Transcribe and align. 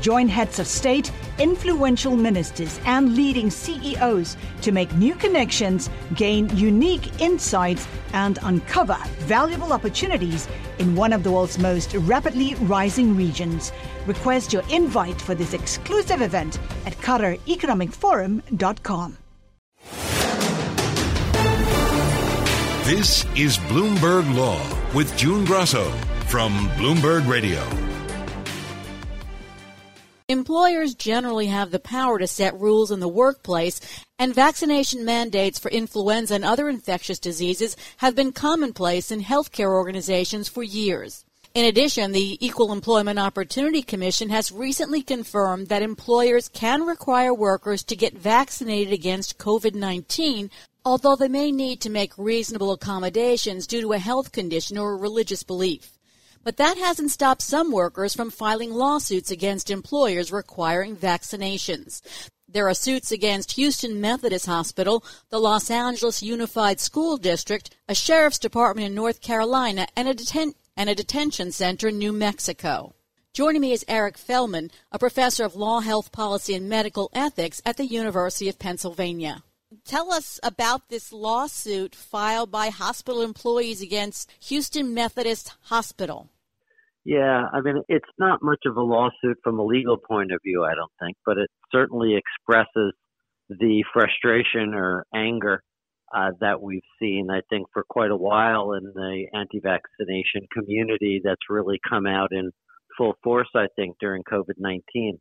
Join 0.00 0.28
heads 0.28 0.58
of 0.58 0.66
state, 0.66 1.12
influential 1.38 2.16
ministers, 2.16 2.80
and 2.84 3.16
leading 3.16 3.50
CEOs 3.50 4.36
to 4.62 4.72
make 4.72 4.92
new 4.94 5.14
connections, 5.14 5.90
gain 6.14 6.48
unique 6.56 7.20
insights, 7.20 7.86
and 8.12 8.38
uncover 8.42 8.96
valuable 9.20 9.72
opportunities 9.72 10.48
in 10.78 10.94
one 10.94 11.12
of 11.12 11.22
the 11.22 11.32
world's 11.32 11.58
most 11.58 11.94
rapidly 11.94 12.54
rising 12.56 13.16
regions. 13.16 13.72
Request 14.06 14.52
your 14.52 14.62
invite 14.70 15.18
for 15.20 15.34
this 15.34 15.52
exclusive 15.52 16.22
event 16.22 16.58
at 16.86 16.96
QatarEconomicForum.com. 16.98 19.18
This 22.84 23.24
is 23.36 23.58
Bloomberg 23.58 24.34
Law 24.34 24.62
with 24.94 25.14
June 25.18 25.44
Grasso 25.44 25.90
from 26.26 26.68
Bloomberg 26.70 27.28
Radio. 27.28 27.87
Employers 30.30 30.94
generally 30.94 31.46
have 31.46 31.70
the 31.70 31.78
power 31.78 32.18
to 32.18 32.26
set 32.26 32.60
rules 32.60 32.90
in 32.90 33.00
the 33.00 33.08
workplace, 33.08 33.80
and 34.18 34.34
vaccination 34.34 35.02
mandates 35.02 35.58
for 35.58 35.70
influenza 35.70 36.34
and 36.34 36.44
other 36.44 36.68
infectious 36.68 37.18
diseases 37.18 37.78
have 37.96 38.14
been 38.14 38.32
commonplace 38.32 39.10
in 39.10 39.22
healthcare 39.22 39.70
organizations 39.70 40.46
for 40.46 40.62
years. 40.62 41.24
In 41.54 41.64
addition, 41.64 42.12
the 42.12 42.36
Equal 42.46 42.72
Employment 42.72 43.18
Opportunity 43.18 43.80
Commission 43.80 44.28
has 44.28 44.52
recently 44.52 45.00
confirmed 45.00 45.68
that 45.68 45.80
employers 45.80 46.48
can 46.48 46.82
require 46.82 47.32
workers 47.32 47.82
to 47.84 47.96
get 47.96 48.12
vaccinated 48.12 48.92
against 48.92 49.38
COVID 49.38 49.74
19 49.74 50.50
although 50.84 51.16
they 51.16 51.28
may 51.28 51.52
need 51.52 51.82
to 51.82 51.90
make 51.90 52.16
reasonable 52.16 52.72
accommodations 52.72 53.66
due 53.66 53.82
to 53.82 53.92
a 53.92 53.98
health 53.98 54.32
condition 54.32 54.78
or 54.78 54.92
a 54.92 54.96
religious 54.96 55.42
belief. 55.42 55.97
But 56.48 56.56
that 56.56 56.78
hasn't 56.78 57.10
stopped 57.10 57.42
some 57.42 57.70
workers 57.70 58.14
from 58.14 58.30
filing 58.30 58.72
lawsuits 58.72 59.30
against 59.30 59.70
employers 59.70 60.32
requiring 60.32 60.96
vaccinations. 60.96 62.00
There 62.48 62.66
are 62.70 62.72
suits 62.72 63.12
against 63.12 63.52
Houston 63.52 64.00
Methodist 64.00 64.46
Hospital, 64.46 65.04
the 65.28 65.40
Los 65.40 65.70
Angeles 65.70 66.22
Unified 66.22 66.80
School 66.80 67.18
District, 67.18 67.76
a 67.86 67.94
sheriff's 67.94 68.38
department 68.38 68.86
in 68.86 68.94
North 68.94 69.20
Carolina, 69.20 69.88
and 69.94 70.08
a, 70.08 70.14
deten- 70.14 70.54
and 70.74 70.88
a 70.88 70.94
detention 70.94 71.52
center 71.52 71.88
in 71.88 71.98
New 71.98 72.14
Mexico. 72.14 72.94
Joining 73.34 73.60
me 73.60 73.72
is 73.72 73.84
Eric 73.86 74.16
Feldman, 74.16 74.70
a 74.90 74.98
professor 74.98 75.44
of 75.44 75.54
law, 75.54 75.80
health 75.80 76.12
policy, 76.12 76.54
and 76.54 76.66
medical 76.66 77.10
ethics 77.12 77.60
at 77.66 77.76
the 77.76 77.84
University 77.84 78.48
of 78.48 78.58
Pennsylvania 78.58 79.42
tell 79.84 80.12
us 80.12 80.40
about 80.42 80.88
this 80.88 81.12
lawsuit 81.12 81.94
filed 81.94 82.50
by 82.50 82.68
hospital 82.70 83.20
employees 83.20 83.82
against 83.82 84.30
Houston 84.40 84.94
Methodist 84.94 85.52
Hospital. 85.64 86.30
Yeah, 87.08 87.46
I 87.54 87.62
mean, 87.62 87.82
it's 87.88 88.04
not 88.18 88.42
much 88.42 88.64
of 88.66 88.76
a 88.76 88.82
lawsuit 88.82 89.38
from 89.42 89.58
a 89.58 89.64
legal 89.64 89.96
point 89.96 90.30
of 90.30 90.40
view, 90.44 90.64
I 90.64 90.74
don't 90.74 90.92
think, 91.00 91.16
but 91.24 91.38
it 91.38 91.48
certainly 91.72 92.14
expresses 92.14 92.92
the 93.48 93.82
frustration 93.94 94.74
or 94.74 95.06
anger 95.14 95.62
uh, 96.14 96.32
that 96.42 96.60
we've 96.60 96.82
seen, 97.00 97.28
I 97.30 97.40
think, 97.48 97.66
for 97.72 97.82
quite 97.88 98.10
a 98.10 98.16
while 98.16 98.74
in 98.74 98.84
the 98.94 99.24
anti 99.32 99.58
vaccination 99.58 100.46
community 100.52 101.22
that's 101.24 101.48
really 101.48 101.80
come 101.88 102.06
out 102.06 102.28
in 102.30 102.50
full 102.98 103.14
force, 103.24 103.48
I 103.56 103.68
think, 103.74 103.96
during 103.98 104.22
COVID 104.30 104.58
19. 104.58 105.18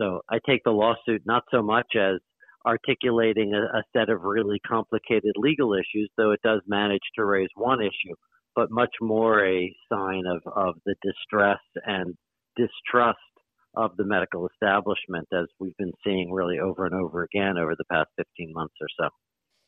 So 0.00 0.22
I 0.30 0.38
take 0.48 0.62
the 0.64 0.70
lawsuit 0.70 1.20
not 1.26 1.42
so 1.50 1.62
much 1.62 1.96
as 1.96 2.18
articulating 2.66 3.52
a, 3.52 3.76
a 3.76 3.82
set 3.94 4.08
of 4.08 4.22
really 4.22 4.58
complicated 4.66 5.32
legal 5.36 5.74
issues, 5.74 6.08
though 6.16 6.30
it 6.30 6.40
does 6.42 6.62
manage 6.66 7.04
to 7.16 7.26
raise 7.26 7.50
one 7.56 7.82
issue, 7.82 8.14
but 8.56 8.70
much 8.70 8.94
more 9.00 9.46
a 9.46 9.72
sign 9.92 10.24
of, 10.26 10.42
of 10.52 10.74
the 10.86 10.96
distress 11.02 11.60
and 11.84 12.14
distrust 12.56 13.18
of 13.76 13.94
the 13.98 14.04
medical 14.04 14.48
establishment 14.48 15.28
as 15.32 15.46
we've 15.60 15.76
been 15.76 15.92
seeing 16.02 16.32
really 16.32 16.58
over 16.58 16.86
and 16.86 16.94
over 16.94 17.22
again 17.22 17.58
over 17.58 17.74
the 17.76 17.84
past 17.84 18.08
15 18.16 18.52
months 18.54 18.74
or 18.80 18.86
so. 18.98 19.10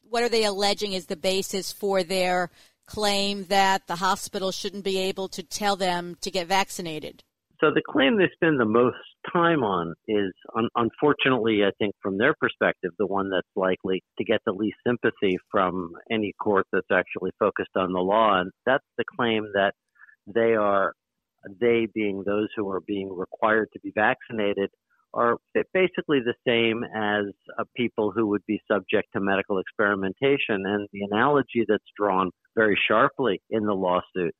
What 0.08 0.22
are 0.22 0.30
they 0.30 0.44
alleging 0.44 0.94
is 0.94 1.06
the 1.06 1.16
basis 1.16 1.70
for 1.70 2.02
their 2.02 2.50
claim 2.86 3.44
that 3.44 3.86
the 3.86 3.96
hospital 3.96 4.50
shouldn't 4.50 4.84
be 4.84 4.98
able 4.98 5.28
to 5.28 5.42
tell 5.42 5.76
them 5.76 6.16
to 6.22 6.30
get 6.30 6.46
vaccinated? 6.46 7.22
So 7.60 7.72
the 7.72 7.82
claim 7.86 8.18
they 8.18 8.30
spend 8.34 8.60
the 8.60 8.64
most 8.64 8.96
time 9.32 9.64
on 9.64 9.94
is, 10.06 10.32
un- 10.56 10.68
unfortunately, 10.76 11.64
I 11.64 11.70
think 11.78 11.94
from 12.00 12.16
their 12.16 12.34
perspective, 12.40 12.92
the 12.98 13.06
one 13.06 13.30
that's 13.30 13.48
likely 13.56 14.02
to 14.18 14.24
get 14.24 14.40
the 14.46 14.52
least 14.52 14.76
sympathy 14.86 15.38
from 15.50 15.92
any 16.10 16.32
court 16.40 16.66
that's 16.72 16.92
actually 16.92 17.32
focused 17.38 17.76
on 17.76 17.92
the 17.92 18.00
law. 18.00 18.40
And 18.40 18.52
that's 18.64 18.84
the 18.96 19.04
claim 19.16 19.50
that 19.54 19.72
they 20.26 20.54
are, 20.54 20.92
they 21.60 21.88
being 21.92 22.22
those 22.24 22.48
who 22.56 22.70
are 22.70 22.80
being 22.86 23.10
required 23.12 23.68
to 23.72 23.80
be 23.80 23.92
vaccinated, 23.92 24.70
are 25.14 25.38
basically 25.72 26.20
the 26.20 26.34
same 26.46 26.84
as 26.94 27.24
uh, 27.58 27.64
people 27.74 28.12
who 28.14 28.26
would 28.26 28.42
be 28.46 28.60
subject 28.70 29.08
to 29.14 29.20
medical 29.20 29.58
experimentation. 29.58 30.62
And 30.64 30.86
the 30.92 31.00
analogy 31.10 31.64
that's 31.66 31.82
drawn 31.98 32.30
very 32.54 32.78
sharply 32.88 33.40
in 33.50 33.64
the 33.64 33.74
lawsuit 33.74 34.34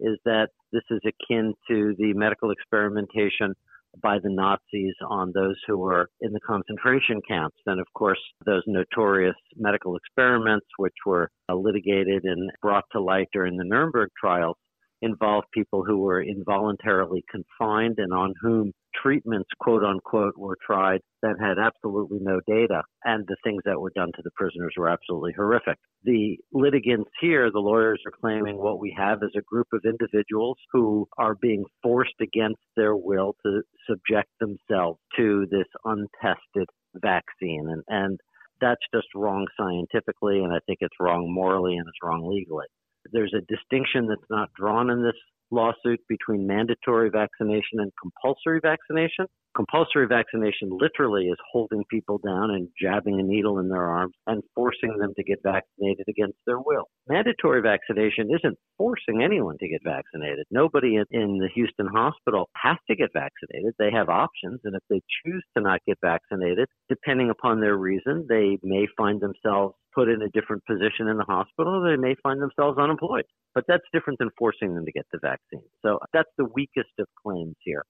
is 0.00 0.18
that 0.24 0.48
this 0.72 0.82
is 0.90 1.00
akin 1.06 1.54
to 1.68 1.94
the 1.98 2.12
medical 2.14 2.50
experimentation 2.50 3.54
by 4.02 4.18
the 4.18 4.30
Nazis 4.30 4.94
on 5.08 5.32
those 5.32 5.56
who 5.66 5.78
were 5.78 6.08
in 6.20 6.32
the 6.32 6.40
concentration 6.40 7.20
camps. 7.26 7.56
And 7.66 7.80
of 7.80 7.86
course, 7.94 8.18
those 8.44 8.62
notorious 8.66 9.36
medical 9.56 9.96
experiments, 9.96 10.66
which 10.78 10.94
were 11.06 11.30
uh, 11.48 11.54
litigated 11.54 12.24
and 12.24 12.50
brought 12.60 12.84
to 12.92 13.00
light 13.00 13.28
during 13.32 13.56
the 13.56 13.64
Nuremberg 13.64 14.10
trials, 14.18 14.56
involved 15.02 15.46
people 15.52 15.84
who 15.84 15.98
were 15.98 16.22
involuntarily 16.22 17.24
confined 17.30 17.96
and 17.98 18.12
on 18.12 18.34
whom 18.40 18.72
treatments, 19.02 19.48
quote 19.58 19.82
unquote, 19.82 20.34
were 20.36 20.56
tried 20.64 21.00
that 21.22 21.36
had 21.40 21.58
absolutely 21.58 22.18
no 22.20 22.40
data. 22.46 22.82
And 23.04 23.24
the 23.26 23.36
things 23.44 23.62
that 23.64 23.80
were 23.80 23.92
done 23.94 24.12
to 24.14 24.22
the 24.22 24.30
prisoners 24.36 24.74
were 24.76 24.88
absolutely 24.88 25.32
horrific. 25.36 25.78
The 26.04 26.36
litigants 26.52 27.10
here, 27.20 27.50
the 27.50 27.58
lawyers 27.58 28.00
are 28.06 28.12
claiming 28.20 28.56
what 28.56 28.80
we 28.80 28.94
have 28.96 29.18
is 29.22 29.34
a 29.36 29.42
group 29.42 29.66
of 29.72 29.84
individuals 29.84 30.56
who 30.72 31.08
are 31.18 31.34
being 31.34 31.64
forced 31.82 32.20
against 32.20 32.62
their 32.76 32.96
will 32.96 33.34
to 33.44 33.62
subject 33.88 34.30
themselves 34.40 34.98
to 35.16 35.46
this 35.50 35.66
untested 35.84 36.68
vaccine. 36.94 37.66
And, 37.68 37.82
and 37.88 38.20
that's 38.60 38.82
just 38.94 39.08
wrong 39.14 39.46
scientifically, 39.58 40.38
and 40.38 40.52
I 40.52 40.58
think 40.66 40.78
it's 40.80 40.94
wrong 41.00 41.32
morally 41.32 41.76
and 41.76 41.86
it's 41.88 41.98
wrong 42.02 42.28
legally. 42.30 42.66
There's 43.12 43.34
a 43.34 43.40
distinction 43.42 44.06
that's 44.08 44.30
not 44.30 44.52
drawn 44.54 44.90
in 44.90 45.02
this 45.02 45.16
lawsuit 45.50 46.00
between 46.08 46.46
mandatory 46.46 47.10
vaccination 47.10 47.78
and 47.78 47.92
compulsory 48.00 48.60
vaccination. 48.60 49.26
Compulsory 49.54 50.08
vaccination 50.08 50.68
literally 50.70 51.26
is 51.26 51.38
holding 51.52 51.84
people 51.88 52.18
down 52.18 52.50
and 52.50 52.68
jabbing 52.80 53.20
a 53.20 53.22
needle 53.22 53.60
in 53.60 53.68
their 53.68 53.84
arms 53.84 54.14
and 54.26 54.42
forcing 54.52 54.98
them 54.98 55.12
to 55.16 55.22
get 55.22 55.38
vaccinated 55.44 56.06
against 56.08 56.38
their 56.44 56.58
will. 56.58 56.88
Mandatory 57.08 57.62
vaccination 57.62 58.30
isn't 58.34 58.58
forcing 58.76 59.22
anyone 59.22 59.56
to 59.60 59.68
get 59.68 59.80
vaccinated. 59.84 60.44
Nobody 60.50 60.96
in 60.96 61.38
the 61.38 61.48
Houston 61.54 61.86
hospital 61.86 62.48
has 62.56 62.78
to 62.88 62.96
get 62.96 63.10
vaccinated. 63.12 63.74
They 63.78 63.92
have 63.92 64.08
options, 64.08 64.60
and 64.64 64.74
if 64.74 64.82
they 64.90 65.00
choose 65.24 65.44
to 65.56 65.62
not 65.62 65.80
get 65.86 65.98
vaccinated, 66.02 66.68
depending 66.88 67.30
upon 67.30 67.60
their 67.60 67.76
reason, 67.76 68.26
they 68.28 68.58
may 68.64 68.88
find 68.96 69.20
themselves 69.20 69.76
put 69.94 70.08
in 70.08 70.22
a 70.22 70.28
different 70.30 70.64
position 70.66 71.06
in 71.06 71.16
the 71.16 71.24
hospital. 71.24 71.80
They 71.80 71.96
may 71.96 72.16
find 72.22 72.42
themselves 72.42 72.78
unemployed. 72.78 73.24
But 73.54 73.64
that's 73.68 73.84
different 73.92 74.18
than 74.18 74.30
forcing 74.36 74.74
them 74.74 74.84
to 74.84 74.92
get 74.92 75.06
the 75.12 75.20
vaccine. 75.22 75.33
So 75.82 75.98
that's 76.12 76.30
the 76.36 76.44
weakest 76.44 76.90
of 76.98 77.06
claims 77.22 77.56
here. 77.60 77.84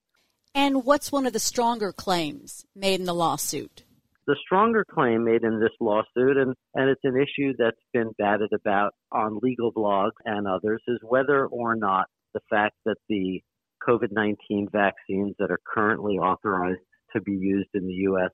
And 0.55 0.85
what's 0.85 1.11
one 1.11 1.27
of 1.27 1.33
the 1.33 1.41
stronger 1.41 1.93
claims 1.93 2.65
made 2.77 3.01
in 3.01 3.07
the 3.07 3.15
lawsuit? 3.15 3.85
The 4.27 4.37
stronger 4.43 4.85
claim 4.89 5.25
made 5.25 5.43
in 5.43 5.61
this 5.61 5.73
lawsuit, 5.81 6.37
and, 6.37 6.55
and 6.75 6.89
it's 6.89 7.05
an 7.05 7.17
issue 7.17 7.53
that's 7.59 7.77
been 7.93 8.13
batted 8.17 8.53
about 8.55 8.95
on 9.13 9.39
legal 9.43 9.73
blogs 9.73 10.13
and 10.25 10.47
others, 10.47 10.81
is 10.89 10.99
whether 11.03 11.47
or 11.47 11.77
not 11.77 12.07
the 12.33 12.41
fact 12.49 12.77
that 12.87 12.97
the 13.09 13.43
COVID 13.87 14.13
19 14.13 14.69
vaccines 14.73 15.35
that 15.39 15.51
are 15.51 15.61
currently 15.67 16.15
authorized 16.15 16.81
to 17.15 17.21
be 17.21 17.33
used 17.33 17.69
in 17.75 17.87
the 17.87 17.93
U.S. 18.09 18.31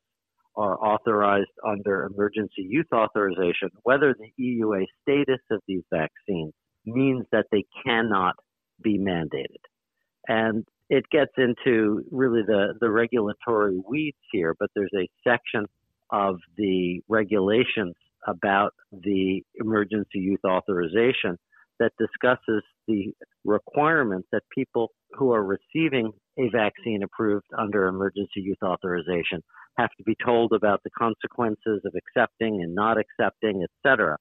are 0.57 0.79
authorized 0.79 1.51
under 1.67 2.05
emergency 2.05 2.63
use 2.69 2.87
authorization, 2.95 3.71
whether 3.83 4.15
the 4.15 4.31
EUA 4.41 4.85
status 5.03 5.41
of 5.51 5.61
these 5.67 5.83
vaccines 5.93 6.53
means 6.87 7.27
that 7.33 7.47
they 7.51 7.65
cannot 7.85 8.35
be 8.83 8.99
mandated. 8.99 9.63
And 10.29 10.65
it 10.89 11.05
gets 11.11 11.33
into 11.39 12.05
really 12.11 12.43
the, 12.47 12.75
the 12.81 12.91
regulatory 12.91 13.81
weeds 13.89 14.19
here, 14.33 14.55
but 14.59 14.71
there's 14.75 14.91
a 14.95 15.09
section 15.23 15.67
of 16.11 16.37
the 16.57 17.01
regulations 17.09 17.95
about 18.27 18.75
the 18.93 19.43
emergency 19.61 20.19
use 20.19 20.41
authorization 20.45 21.39
that 21.79 21.93
discusses 21.99 22.63
the 22.87 23.15
requirement 23.45 24.27
that 24.33 24.43
people 24.55 24.91
who 25.13 25.33
are 25.33 25.45
receiving 25.45 26.13
a 26.39 26.49
vaccine 26.51 27.03
approved 27.03 27.47
under 27.57 27.87
emergency 27.87 28.41
use 28.41 28.59
authorization 28.63 29.43
have 29.79 29.91
to 29.97 30.05
be 30.05 30.17
told 30.25 30.53
about 30.53 30.81
the 30.85 30.91
consequences 30.91 31.81
of 31.85 31.95
accepting 31.97 32.63
and 32.63 32.75
not 32.75 32.99
accepting, 32.99 33.63
et 33.63 33.71
cetera. 33.87 34.17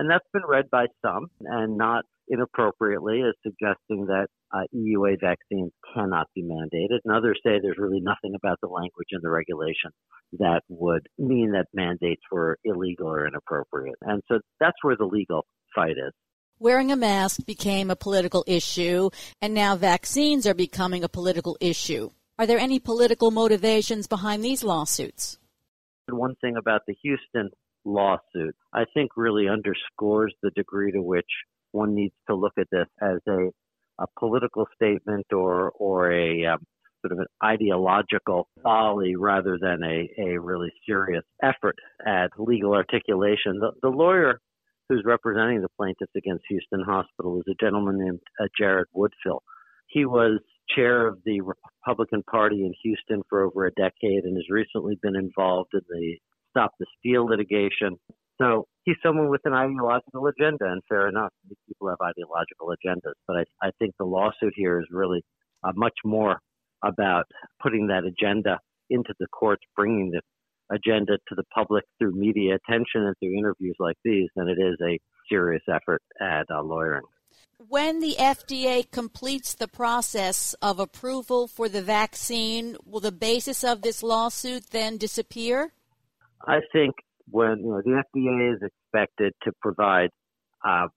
And 0.00 0.08
that's 0.08 0.24
been 0.32 0.46
read 0.48 0.70
by 0.70 0.86
some 1.04 1.26
and 1.44 1.76
not 1.76 2.06
inappropriately 2.26 3.20
as 3.20 3.34
suggesting 3.42 4.06
that 4.06 4.28
uh, 4.50 4.62
EUA 4.74 5.20
vaccines 5.20 5.72
cannot 5.94 6.26
be 6.34 6.42
mandated. 6.42 7.00
And 7.04 7.14
others 7.14 7.38
say 7.44 7.58
there's 7.60 7.76
really 7.76 8.00
nothing 8.00 8.34
about 8.34 8.56
the 8.62 8.68
language 8.68 9.08
in 9.12 9.20
the 9.22 9.28
regulation 9.28 9.90
that 10.38 10.62
would 10.70 11.06
mean 11.18 11.52
that 11.52 11.66
mandates 11.74 12.22
were 12.32 12.56
illegal 12.64 13.08
or 13.08 13.26
inappropriate. 13.26 13.98
And 14.00 14.22
so 14.26 14.38
that's 14.58 14.78
where 14.80 14.96
the 14.96 15.04
legal 15.04 15.44
fight 15.74 15.98
is. 15.98 16.14
Wearing 16.58 16.90
a 16.90 16.96
mask 16.96 17.44
became 17.44 17.90
a 17.90 17.96
political 17.96 18.42
issue, 18.46 19.10
and 19.42 19.52
now 19.52 19.76
vaccines 19.76 20.46
are 20.46 20.54
becoming 20.54 21.04
a 21.04 21.10
political 21.10 21.58
issue. 21.60 22.08
Are 22.38 22.46
there 22.46 22.58
any 22.58 22.78
political 22.78 23.30
motivations 23.30 24.06
behind 24.06 24.42
these 24.42 24.64
lawsuits? 24.64 25.38
One 26.08 26.36
thing 26.36 26.56
about 26.56 26.80
the 26.86 26.94
Houston 27.02 27.50
lawsuit, 27.84 28.54
I 28.72 28.84
think 28.94 29.10
really 29.16 29.48
underscores 29.48 30.34
the 30.42 30.50
degree 30.50 30.92
to 30.92 31.02
which 31.02 31.30
one 31.72 31.94
needs 31.94 32.14
to 32.28 32.34
look 32.34 32.52
at 32.58 32.68
this 32.70 32.86
as 33.00 33.18
a, 33.28 33.50
a 33.98 34.06
political 34.18 34.66
statement 34.74 35.26
or 35.32 35.70
or 35.70 36.12
a 36.12 36.46
um, 36.46 36.58
sort 37.00 37.12
of 37.12 37.18
an 37.18 37.26
ideological 37.42 38.48
folly 38.62 39.16
rather 39.16 39.58
than 39.60 39.82
a, 39.82 40.08
a 40.18 40.40
really 40.40 40.70
serious 40.86 41.24
effort 41.42 41.76
at 42.06 42.30
legal 42.38 42.74
articulation. 42.74 43.58
The, 43.58 43.72
the 43.82 43.88
lawyer 43.88 44.40
who's 44.88 45.02
representing 45.06 45.62
the 45.62 45.68
plaintiffs 45.78 46.12
against 46.16 46.44
Houston 46.48 46.82
Hospital 46.84 47.38
is 47.40 47.44
a 47.50 47.64
gentleman 47.64 47.98
named 47.98 48.20
uh, 48.40 48.46
Jared 48.58 48.88
Woodfill. 48.94 49.40
He 49.86 50.04
was 50.04 50.40
chair 50.74 51.06
of 51.06 51.18
the 51.24 51.40
Republican 51.40 52.22
Party 52.30 52.64
in 52.64 52.72
Houston 52.82 53.22
for 53.28 53.42
over 53.42 53.66
a 53.66 53.72
decade 53.72 54.24
and 54.24 54.36
has 54.36 54.50
recently 54.50 54.98
been 55.02 55.16
involved 55.16 55.70
in 55.74 55.80
the 55.88 56.18
Stop 56.50 56.72
the 56.78 56.86
Steal 56.98 57.26
litigation. 57.26 57.98
So 58.40 58.66
he's 58.84 58.96
someone 59.02 59.28
with 59.28 59.42
an 59.44 59.52
ideological 59.52 60.26
agenda, 60.26 60.64
and 60.66 60.82
fair 60.88 61.08
enough, 61.08 61.30
people 61.68 61.88
have 61.88 61.98
ideological 62.02 62.68
agendas. 62.68 63.14
But 63.26 63.36
I, 63.38 63.68
I 63.68 63.70
think 63.78 63.94
the 63.98 64.06
lawsuit 64.06 64.54
here 64.56 64.80
is 64.80 64.86
really 64.90 65.22
uh, 65.62 65.72
much 65.74 65.98
more 66.04 66.40
about 66.82 67.24
putting 67.62 67.88
that 67.88 68.04
agenda 68.04 68.58
into 68.88 69.14
the 69.20 69.26
courts, 69.28 69.62
bringing 69.76 70.10
the 70.10 70.20
agenda 70.74 71.18
to 71.28 71.34
the 71.34 71.44
public 71.54 71.84
through 71.98 72.12
media 72.12 72.56
attention 72.56 73.02
and 73.02 73.14
through 73.18 73.36
interviews 73.36 73.76
like 73.78 73.96
these 74.04 74.28
than 74.36 74.48
it 74.48 74.58
is 74.58 74.76
a 74.82 74.98
serious 75.30 75.62
effort 75.68 76.02
at 76.20 76.46
uh, 76.50 76.62
lawyering. 76.62 77.02
When 77.68 78.00
the 78.00 78.16
FDA 78.18 78.90
completes 78.90 79.54
the 79.54 79.68
process 79.68 80.54
of 80.62 80.80
approval 80.80 81.46
for 81.46 81.68
the 81.68 81.82
vaccine, 81.82 82.76
will 82.86 83.00
the 83.00 83.12
basis 83.12 83.62
of 83.62 83.82
this 83.82 84.02
lawsuit 84.02 84.70
then 84.70 84.96
disappear? 84.96 85.72
I 86.46 86.60
think 86.72 86.94
when 87.30 87.58
you 87.58 87.70
know 87.70 87.82
the 87.84 88.02
FDA 88.14 88.54
is 88.54 88.60
expected 88.62 89.32
to 89.44 89.52
provide 89.60 90.10
uh, 90.66 90.88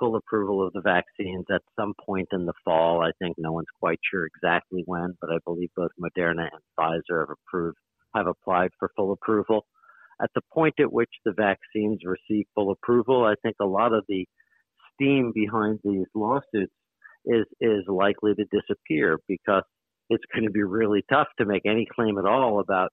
full 0.00 0.16
approval 0.16 0.66
of 0.66 0.72
the 0.72 0.80
vaccines 0.80 1.44
at 1.54 1.60
some 1.78 1.92
point 2.04 2.28
in 2.32 2.46
the 2.46 2.54
fall. 2.64 3.02
I 3.02 3.12
think 3.20 3.36
no 3.38 3.52
one's 3.52 3.66
quite 3.78 4.00
sure 4.10 4.26
exactly 4.26 4.82
when, 4.86 5.14
but 5.20 5.30
I 5.30 5.38
believe 5.44 5.68
both 5.76 5.90
Moderna 6.00 6.48
and 6.50 6.62
Pfizer 6.78 7.20
have 7.20 7.36
approved 7.46 7.76
have 8.16 8.26
applied 8.26 8.70
for 8.78 8.90
full 8.96 9.12
approval. 9.12 9.66
At 10.20 10.30
the 10.34 10.40
point 10.52 10.74
at 10.80 10.92
which 10.92 11.10
the 11.24 11.32
vaccines 11.32 12.00
receive 12.04 12.46
full 12.54 12.72
approval, 12.72 13.24
I 13.24 13.34
think 13.42 13.56
a 13.60 13.66
lot 13.66 13.92
of 13.92 14.04
the 14.08 14.26
steam 14.94 15.32
behind 15.32 15.78
these 15.84 16.06
lawsuits 16.14 16.72
is 17.26 17.46
is 17.60 17.84
likely 17.86 18.34
to 18.34 18.44
disappear 18.50 19.18
because 19.28 19.62
it's 20.08 20.24
going 20.34 20.44
to 20.44 20.50
be 20.50 20.64
really 20.64 21.04
tough 21.10 21.28
to 21.38 21.44
make 21.44 21.62
any 21.66 21.86
claim 21.94 22.18
at 22.18 22.24
all 22.24 22.58
about 22.58 22.90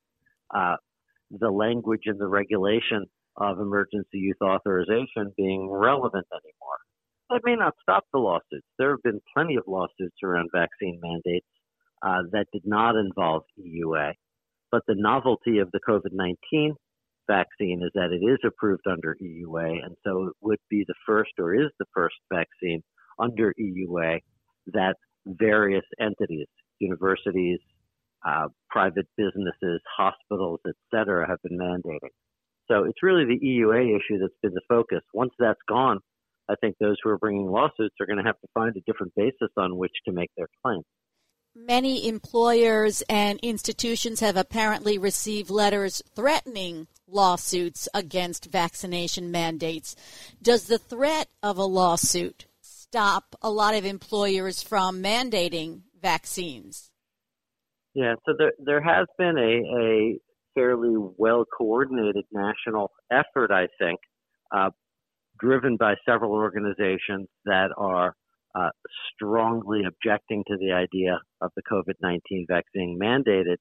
uh, 0.56 0.76
the 1.32 1.50
language 1.50 2.04
and 2.06 2.20
the 2.20 2.28
regulation 2.28 3.06
of 3.38 3.60
emergency 3.60 4.20
use 4.20 4.38
authorization 4.42 5.34
being 5.36 5.70
relevant 5.70 6.26
anymore. 6.32 6.78
That 7.30 7.42
may 7.44 7.56
not 7.56 7.76
stop 7.82 8.06
the 8.14 8.20
lawsuits. 8.20 8.66
There 8.80 8.92
have 8.92 9.04
been 9.04 9.20
plenty 9.36 9.56
of 9.56 9.64
lawsuits 9.68 10.16
around 10.24 10.50
vaccine 10.54 11.00
mandates 11.02 11.46
uh, 12.02 12.24
that 12.32 12.48
did 12.54 12.64
not 12.66 12.96
involve 12.96 13.44
EUA. 13.60 14.14
But 14.72 14.84
the 14.88 14.96
novelty 14.98 15.60
of 15.60 15.70
the 15.72 15.80
COVID 15.88 16.12
19 16.12 16.76
vaccine 17.28 17.82
is 17.84 17.92
that 17.94 18.12
it 18.12 18.26
is 18.26 18.40
approved 18.46 18.88
under 18.90 19.16
EUA, 19.22 19.86
and 19.86 19.96
so 20.06 20.28
it 20.28 20.34
would 20.42 20.60
be 20.70 20.84
the 20.88 20.96
first 21.06 21.32
or 21.40 21.54
is 21.54 21.70
the 21.80 21.86
first 21.94 22.16
vaccine 22.34 22.82
under 23.20 23.54
EUA 23.60 24.20
that 24.68 24.96
various 25.26 25.86
entities, 26.00 26.48
universities, 26.80 27.60
uh, 28.26 28.48
private 28.70 29.08
businesses, 29.18 29.82
hospitals, 29.98 30.60
et 30.68 30.76
cetera, 30.94 31.28
have 31.28 31.42
been 31.44 31.58
mandating. 31.58 32.10
So 32.68 32.84
it's 32.84 33.02
really 33.02 33.26
the 33.26 33.40
EUA 33.40 33.96
issue 33.96 34.20
that's 34.20 34.34
been 34.42 34.54
the 34.54 34.62
focus. 34.68 35.02
Once 35.14 35.32
that's 35.40 35.60
gone, 35.68 36.00
I 36.50 36.56
think 36.60 36.76
those 36.80 36.98
who 37.04 37.10
are 37.10 37.18
bringing 37.18 37.48
lawsuits 37.48 37.96
are 38.00 38.06
going 38.06 38.18
to 38.18 38.24
have 38.24 38.40
to 38.40 38.48
find 38.54 38.76
a 38.76 38.82
different 38.86 39.14
basis 39.16 39.50
on 39.58 39.78
which 39.78 39.94
to 40.06 40.12
make 40.12 40.32
their 40.38 40.48
claim. 40.64 40.82
Many 41.56 42.08
employers 42.08 43.02
and 43.10 43.40
institutions 43.42 44.20
have 44.20 44.38
apparently 44.38 44.98
received 44.98 45.50
letters 45.50 46.04
threatening 46.16 46.88
lawsuits 47.08 47.90
against 47.96 48.52
vaccination 48.52 49.32
mandates. 49.32 49.96
Does 50.42 50.66
the 50.68 50.78
threat 50.78 51.30
of 51.42 51.58
a 51.58 51.64
lawsuit 51.64 52.46
stop 52.62 53.36
a 53.42 53.50
lot 53.50 53.74
of 53.74 53.86
employers 53.86 54.62
from 54.62 55.02
mandating 55.02 55.82
vaccines? 56.00 56.92
Yeah, 57.98 58.14
so 58.28 58.36
there 58.38 58.54
there 58.64 58.82
has 58.84 59.08
been 59.18 59.40
a, 59.40 59.82
a 59.82 60.20
fairly 60.54 60.94
well 61.18 61.46
coordinated 61.58 62.26
national 62.32 62.92
effort, 63.12 63.50
I 63.52 63.66
think, 63.80 64.00
uh, 64.56 64.70
driven 65.40 65.78
by 65.78 65.96
several 66.08 66.34
organizations 66.34 67.28
that 67.46 67.70
are 67.76 68.14
uh, 68.54 68.70
strongly 69.16 69.82
objecting 69.88 70.44
to 70.46 70.58
the 70.60 70.74
idea 70.74 71.18
of 71.42 71.50
the 71.56 71.64
COVID 71.72 71.96
19 72.00 72.46
vaccine 72.48 73.00
mandated 73.02 73.56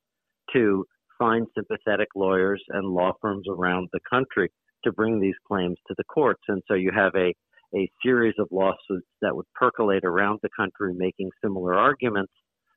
to 0.52 0.84
find 1.18 1.46
sympathetic 1.56 2.08
lawyers 2.14 2.62
and 2.68 2.86
law 2.86 3.12
firms 3.22 3.46
around 3.48 3.88
the 3.94 4.00
country 4.10 4.50
to 4.84 4.92
bring 4.92 5.18
these 5.18 5.40
claims 5.48 5.78
to 5.88 5.94
the 5.96 6.04
courts. 6.04 6.42
And 6.48 6.60
so 6.68 6.74
you 6.74 6.90
have 6.94 7.14
a, 7.16 7.32
a 7.74 7.88
series 8.04 8.34
of 8.38 8.48
lawsuits 8.50 9.08
that 9.22 9.34
would 9.34 9.46
percolate 9.54 10.04
around 10.04 10.40
the 10.42 10.50
country 10.54 10.92
making 10.94 11.30
similar 11.42 11.72
arguments 11.72 12.34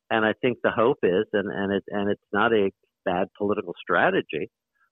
and 0.10 0.26
I 0.26 0.34
think 0.42 0.60
the 0.64 0.72
hope 0.72 1.00
is, 1.04 1.26
and 1.34 1.52
and 1.52 1.74
it 1.74 1.84
and 1.88 2.10
it's 2.10 2.22
not 2.32 2.54
a 2.54 2.72
bad 3.06 3.28
political 3.38 3.74
strategy. 3.82 4.50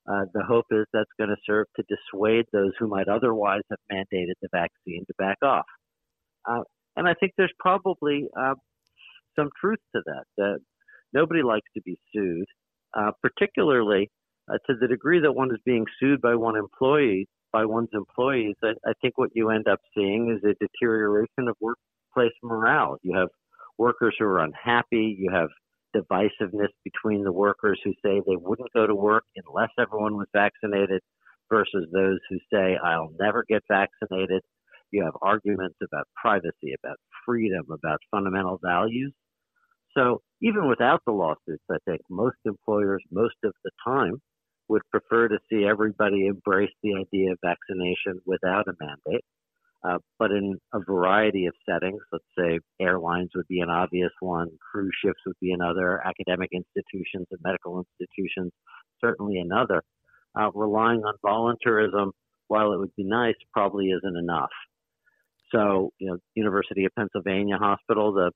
Uh, 0.09 0.24
the 0.33 0.43
hope 0.43 0.65
is 0.71 0.86
that's 0.93 1.12
going 1.17 1.29
to 1.29 1.36
serve 1.45 1.65
to 1.75 1.83
dissuade 1.83 2.45
those 2.53 2.71
who 2.79 2.88
might 2.88 3.09
otherwise 3.09 3.62
have 3.69 3.79
mandated 3.91 4.36
the 4.41 4.47
vaccine 4.53 5.03
to 5.05 5.13
back 5.17 5.38
off. 5.43 5.65
Uh, 6.50 6.62
and 6.95 7.07
I 7.07 7.13
think 7.13 7.33
there's 7.38 7.53
probably 7.59 8.27
uh, 8.39 8.55
some 9.38 9.50
truth 9.59 9.79
to 9.95 10.01
that. 10.05 10.24
That 10.38 10.59
nobody 11.13 11.43
likes 11.43 11.67
to 11.75 11.81
be 11.81 11.97
sued, 12.13 12.45
uh, 12.97 13.12
particularly 13.21 14.09
uh, 14.50 14.57
to 14.67 14.75
the 14.79 14.88
degree 14.88 15.19
that 15.19 15.33
one 15.33 15.51
is 15.51 15.59
being 15.65 15.86
sued 16.00 16.21
by 16.21 16.36
one 16.36 16.55
employee 16.55 17.27
by 17.51 17.65
one's 17.65 17.89
employees. 17.93 18.55
I, 18.63 18.74
I 18.86 18.93
think 19.01 19.17
what 19.17 19.31
you 19.33 19.50
end 19.50 19.67
up 19.67 19.79
seeing 19.95 20.36
is 20.36 20.43
a 20.43 20.53
deterioration 20.63 21.47
of 21.47 21.55
workplace 21.59 22.36
morale. 22.43 22.97
You 23.01 23.17
have 23.17 23.29
workers 23.77 24.15
who 24.17 24.25
are 24.25 24.39
unhappy. 24.39 25.15
You 25.19 25.31
have 25.31 25.50
divisiveness 25.96 26.69
between 26.84 27.24
the 27.24 27.31
workers 27.31 27.79
who 27.84 27.91
say 28.03 28.22
they 28.25 28.36
wouldn't 28.36 28.74
go 28.74 28.88
to 28.88 28.96
work 28.96 29.24
unless 29.36 29.69
everyone 29.79 30.15
was 30.15 30.27
vaccinated 30.34 31.01
versus 31.50 31.88
those 31.93 32.19
who 32.29 32.38
say, 32.51 32.77
I'll 32.84 33.12
never 33.19 33.46
get 33.48 33.63
vaccinated. 33.69 34.41
You 34.91 35.03
have 35.03 35.13
arguments 35.22 35.77
about 35.84 36.07
privacy, 36.15 36.75
about 36.84 36.98
freedom, 37.25 37.65
about 37.72 38.00
fundamental 38.12 38.60
values. 38.63 39.13
So 39.98 40.22
even 40.41 40.67
without 40.67 41.01
the 41.05 41.13
lawsuits, 41.13 41.63
I 41.72 41.77
think 41.86 42.01
most 42.10 42.38
employers, 42.46 43.03
most 43.12 43.36
of 43.43 43.53
the 43.63 43.72
time, 43.86 44.22
would 44.69 44.81
prefer 44.91 45.27
to 45.29 45.39
see 45.50 45.65
everybody 45.65 46.27
embrace 46.27 46.72
the 46.84 46.93
idea 46.96 47.31
of 47.31 47.39
vaccination 47.41 48.22
without 48.25 48.67
a 48.67 48.74
mandate. 48.79 49.24
Uh, 49.84 49.98
but 50.17 50.31
in 50.31 50.57
a 50.74 50.79
variety 50.79 51.46
of 51.46 51.53
settings, 51.69 52.01
let's 52.12 52.24
say 52.38 52.60
airlines 52.81 53.29
would 53.36 53.48
be 53.48 53.60
an 53.60 53.69
obvious 53.69 54.12
one, 54.19 54.50
cruise 54.72 54.96
ships 55.03 55.19
would 55.25 55.36
be 55.39 55.51
another, 55.51 56.01
academic 56.05 56.50
institutions 56.51 57.27
and 57.31 57.39
medical 57.43 57.84
institutions 58.00 58.51
certainly 59.00 59.38
another. 59.38 59.84
Uh, 60.39 60.51
relying 60.53 61.01
on 61.01 61.13
voluntarism, 61.24 62.12
while 62.48 62.72
it 62.74 62.79
would 62.79 62.96
be 62.96 63.03
nice, 63.03 63.36
probably 63.53 63.88
isn't 63.88 64.17
enough. 64.17 64.50
So, 65.51 65.91
you 66.00 66.10
know, 66.10 66.17
University 66.36 66.86
of 66.86 66.91
Pennsylvania 66.96 67.57
Hospital, 67.57 68.13
the 68.13 68.31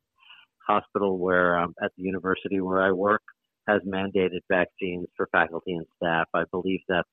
hospital 0.67 1.17
where 1.19 1.59
um, 1.59 1.73
at 1.83 1.91
the 1.97 2.03
university 2.03 2.61
where 2.61 2.81
I 2.81 2.91
work, 2.91 3.21
has 3.67 3.81
mandated 3.87 4.39
vaccines 4.49 5.07
for 5.15 5.27
faculty 5.31 5.73
and 5.73 5.85
staff. 5.97 6.27
I 6.33 6.43
believe 6.51 6.79
that's 6.87 7.07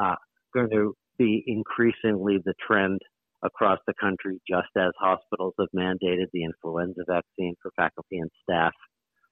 uh, 0.00 0.16
going 0.52 0.70
to 0.70 0.94
be 1.18 1.44
increasingly 1.46 2.38
the 2.44 2.54
trend 2.66 3.00
across 3.46 3.78
the 3.86 3.94
country, 4.00 4.40
just 4.48 4.68
as 4.76 4.92
hospitals 4.98 5.54
have 5.58 5.68
mandated 5.74 6.26
the 6.32 6.44
influenza 6.44 7.02
vaccine 7.06 7.54
for 7.62 7.70
faculty 7.76 8.18
and 8.18 8.30
staff. 8.42 8.72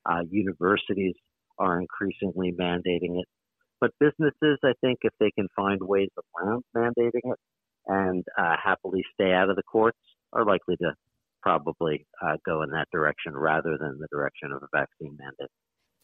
Uh, 0.08 0.20
universities 0.30 1.14
are 1.58 1.80
increasingly 1.80 2.52
mandating 2.52 3.20
it. 3.20 3.26
But 3.80 3.90
businesses, 4.00 4.58
I 4.64 4.72
think, 4.80 5.00
if 5.02 5.12
they 5.20 5.30
can 5.32 5.48
find 5.54 5.80
ways 5.82 6.08
around 6.38 6.64
mandating 6.76 7.32
it 7.32 7.38
and 7.86 8.24
uh, 8.38 8.56
happily 8.62 9.02
stay 9.12 9.32
out 9.32 9.50
of 9.50 9.56
the 9.56 9.62
courts, 9.62 9.98
are 10.32 10.44
likely 10.44 10.76
to 10.76 10.92
probably 11.42 12.06
uh, 12.22 12.36
go 12.44 12.62
in 12.62 12.70
that 12.70 12.88
direction 12.90 13.36
rather 13.36 13.76
than 13.78 13.98
the 13.98 14.08
direction 14.10 14.50
of 14.52 14.62
a 14.62 14.68
vaccine 14.72 15.16
mandate. 15.18 15.50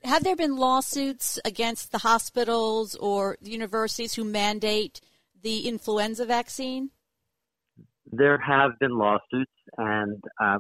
Have 0.05 0.25
there 0.25 0.37
been 0.37 0.57
lawsuits 0.57 1.39
against 1.45 1.93
the 1.93 1.99
hospitals 1.99 2.95
or 2.95 3.37
the 3.41 3.51
universities 3.51 4.15
who 4.15 4.25
mandate 4.25 5.01
the 5.43 5.69
influenza 5.69 6.27
vaccine? 6.27 6.91
There 8.11 8.39
have 8.39 8.73
been 8.81 8.97
lawsuits, 8.97 9.53
and 9.77 10.23
uh, 10.43 10.59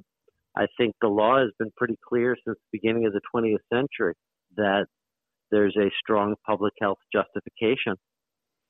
I 0.56 0.66
think 0.78 0.94
the 1.00 1.08
law 1.08 1.38
has 1.38 1.50
been 1.58 1.70
pretty 1.76 1.96
clear 2.08 2.36
since 2.46 2.58
the 2.58 2.78
beginning 2.78 3.06
of 3.06 3.12
the 3.12 3.20
20th 3.34 3.58
century 3.72 4.14
that 4.56 4.86
there's 5.50 5.76
a 5.76 5.90
strong 6.02 6.34
public 6.46 6.72
health 6.80 6.98
justification 7.12 7.94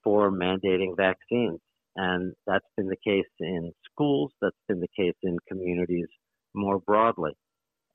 for 0.03 0.31
mandating 0.31 0.97
vaccines. 0.97 1.59
And 1.97 2.33
that's 2.47 2.65
been 2.77 2.87
the 2.87 2.97
case 3.05 3.27
in 3.41 3.73
schools, 3.93 4.33
that's 4.41 4.57
been 4.69 4.81
the 4.81 4.89
case 4.97 5.17
in 5.23 5.37
communities 5.49 6.07
more 6.55 6.79
broadly. 6.79 7.33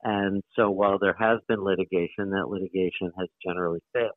And 0.02 0.42
so 0.54 0.70
while 0.70 0.98
there 0.98 1.16
has 1.18 1.38
been 1.48 1.64
litigation, 1.64 2.30
that 2.30 2.48
litigation 2.48 3.10
has 3.18 3.28
generally 3.44 3.80
failed. 3.92 4.10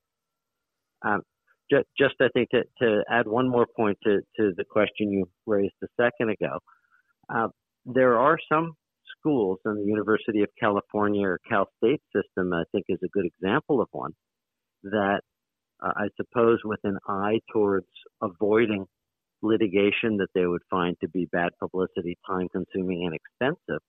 Um, 1.03 1.21
just, 1.69 1.87
just 1.97 2.15
I 2.21 2.27
think 2.33 2.49
to, 2.51 2.63
to 2.81 3.03
add 3.09 3.27
one 3.27 3.49
more 3.49 3.67
point 3.75 3.97
to, 4.03 4.19
to 4.37 4.51
the 4.55 4.63
question 4.63 5.11
you 5.11 5.29
raised 5.45 5.73
a 5.83 5.87
second 5.99 6.29
ago, 6.29 6.59
uh, 7.33 7.47
there 7.85 8.17
are 8.17 8.37
some 8.51 8.73
schools, 9.17 9.59
and 9.65 9.77
the 9.77 9.87
University 9.87 10.41
of 10.41 10.49
California 10.59 11.27
or 11.27 11.39
Cal 11.49 11.67
State 11.77 12.01
system, 12.15 12.53
I 12.53 12.63
think, 12.71 12.85
is 12.89 12.99
a 13.03 13.07
good 13.09 13.25
example 13.25 13.81
of 13.81 13.87
one 13.91 14.11
that 14.83 15.21
uh, 15.81 15.91
I 15.95 16.07
suppose 16.17 16.59
with 16.63 16.79
an 16.83 16.97
eye 17.07 17.39
towards 17.51 17.87
avoiding 18.21 18.85
litigation 19.41 20.17
that 20.17 20.27
they 20.35 20.45
would 20.45 20.61
find 20.69 20.95
to 21.01 21.07
be 21.09 21.27
bad 21.31 21.51
publicity, 21.59 22.17
time 22.27 22.47
consuming, 22.49 23.05
and 23.05 23.15
expensive, 23.15 23.81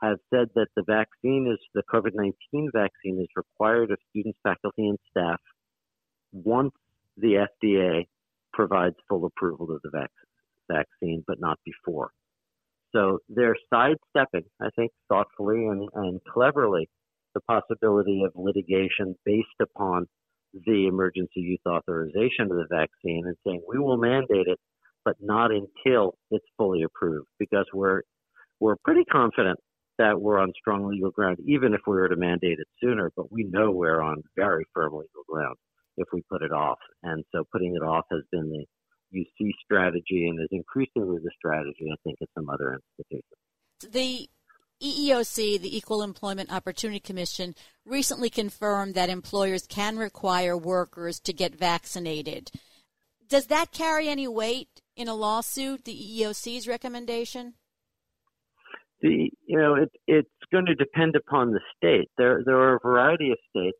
have 0.00 0.18
said 0.32 0.48
that 0.54 0.68
the 0.76 0.84
vaccine 0.86 1.50
is 1.52 1.58
the 1.74 1.82
COVID 1.92 2.12
19 2.14 2.70
vaccine 2.72 3.20
is 3.20 3.28
required 3.34 3.90
of 3.90 3.98
students, 4.10 4.38
faculty, 4.42 4.86
and 4.86 4.98
staff 5.10 5.40
once 6.32 6.74
the 7.20 7.46
FDA 7.62 8.06
provides 8.52 8.96
full 9.08 9.24
approval 9.26 9.70
of 9.74 9.82
the 9.82 9.90
vac- 9.90 10.10
vaccine, 10.70 11.24
but 11.26 11.40
not 11.40 11.58
before. 11.64 12.10
So 12.94 13.18
they're 13.28 13.56
sidestepping, 13.70 14.44
I 14.60 14.68
think, 14.76 14.92
thoughtfully 15.08 15.66
and, 15.66 15.88
and 15.94 16.20
cleverly 16.32 16.88
the 17.34 17.40
possibility 17.40 18.22
of 18.24 18.32
litigation 18.34 19.14
based 19.24 19.46
upon 19.60 20.06
the 20.66 20.86
emergency 20.86 21.40
use 21.40 21.60
authorization 21.68 22.50
of 22.50 22.56
the 22.56 22.66
vaccine 22.70 23.24
and 23.26 23.36
saying 23.46 23.62
we 23.68 23.78
will 23.78 23.98
mandate 23.98 24.46
it, 24.46 24.58
but 25.04 25.16
not 25.20 25.50
until 25.50 26.14
it's 26.30 26.46
fully 26.56 26.82
approved 26.82 27.28
because 27.38 27.66
we're 27.74 28.02
we're 28.60 28.76
pretty 28.84 29.04
confident 29.04 29.58
that 29.98 30.20
we're 30.20 30.38
on 30.38 30.52
strong 30.58 30.88
legal 30.88 31.10
ground, 31.10 31.36
even 31.46 31.74
if 31.74 31.80
we 31.86 31.94
were 31.94 32.08
to 32.08 32.16
mandate 32.16 32.58
it 32.58 32.66
sooner. 32.82 33.12
But 33.14 33.30
we 33.30 33.44
know 33.44 33.70
we're 33.70 34.00
on 34.00 34.22
very 34.36 34.64
firm 34.74 34.94
legal 34.94 35.22
ground 35.28 35.56
if 35.98 36.08
we 36.12 36.22
put 36.30 36.42
it 36.42 36.52
off. 36.52 36.78
And 37.02 37.24
so 37.32 37.44
putting 37.52 37.74
it 37.74 37.84
off 37.84 38.04
has 38.10 38.22
been 38.30 38.50
the 38.50 38.64
UC 39.14 39.50
strategy 39.64 40.26
and 40.26 40.40
is 40.40 40.48
increasingly 40.50 41.18
the 41.22 41.30
strategy, 41.36 41.88
I 41.92 41.96
think, 42.04 42.18
at 42.22 42.28
some 42.34 42.48
other 42.50 42.78
institutions. 43.00 43.22
The 43.90 44.28
EEOC, 44.82 45.60
the 45.60 45.76
Equal 45.76 46.02
Employment 46.02 46.52
Opportunity 46.52 47.00
Commission, 47.00 47.54
recently 47.84 48.30
confirmed 48.30 48.94
that 48.94 49.10
employers 49.10 49.66
can 49.66 49.98
require 49.98 50.56
workers 50.56 51.18
to 51.20 51.32
get 51.32 51.54
vaccinated. 51.54 52.50
Does 53.28 53.46
that 53.46 53.72
carry 53.72 54.08
any 54.08 54.28
weight 54.28 54.80
in 54.96 55.08
a 55.08 55.14
lawsuit, 55.14 55.84
the 55.84 55.92
EEOC's 55.92 56.68
recommendation? 56.68 57.54
The 59.00 59.30
you 59.46 59.58
know 59.58 59.74
it, 59.74 59.90
it's 60.08 60.28
going 60.50 60.66
to 60.66 60.74
depend 60.74 61.14
upon 61.14 61.52
the 61.52 61.60
state. 61.76 62.10
There 62.18 62.42
there 62.44 62.56
are 62.56 62.76
a 62.76 62.80
variety 62.80 63.30
of 63.30 63.38
states 63.48 63.78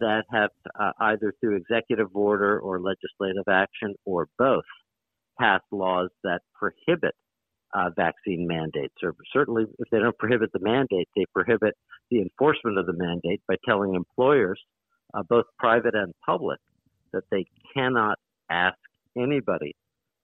that 0.00 0.24
have 0.30 0.50
uh, 0.78 0.92
either 1.00 1.32
through 1.40 1.56
executive 1.56 2.14
order 2.14 2.58
or 2.58 2.80
legislative 2.80 3.44
action 3.48 3.94
or 4.04 4.28
both 4.38 4.64
passed 5.38 5.64
laws 5.72 6.10
that 6.22 6.40
prohibit 6.54 7.14
uh, 7.74 7.90
vaccine 7.96 8.46
mandates, 8.46 8.94
or 9.02 9.14
certainly 9.32 9.64
if 9.78 9.88
they 9.90 9.98
don't 9.98 10.16
prohibit 10.18 10.50
the 10.52 10.60
mandate, 10.60 11.08
they 11.16 11.24
prohibit 11.34 11.74
the 12.10 12.20
enforcement 12.20 12.78
of 12.78 12.86
the 12.86 12.92
mandate 12.92 13.40
by 13.48 13.56
telling 13.66 13.94
employers, 13.94 14.60
uh, 15.12 15.22
both 15.28 15.44
private 15.58 15.94
and 15.94 16.14
public, 16.24 16.60
that 17.12 17.24
they 17.30 17.44
cannot 17.74 18.18
ask 18.50 18.76
anybody 19.16 19.74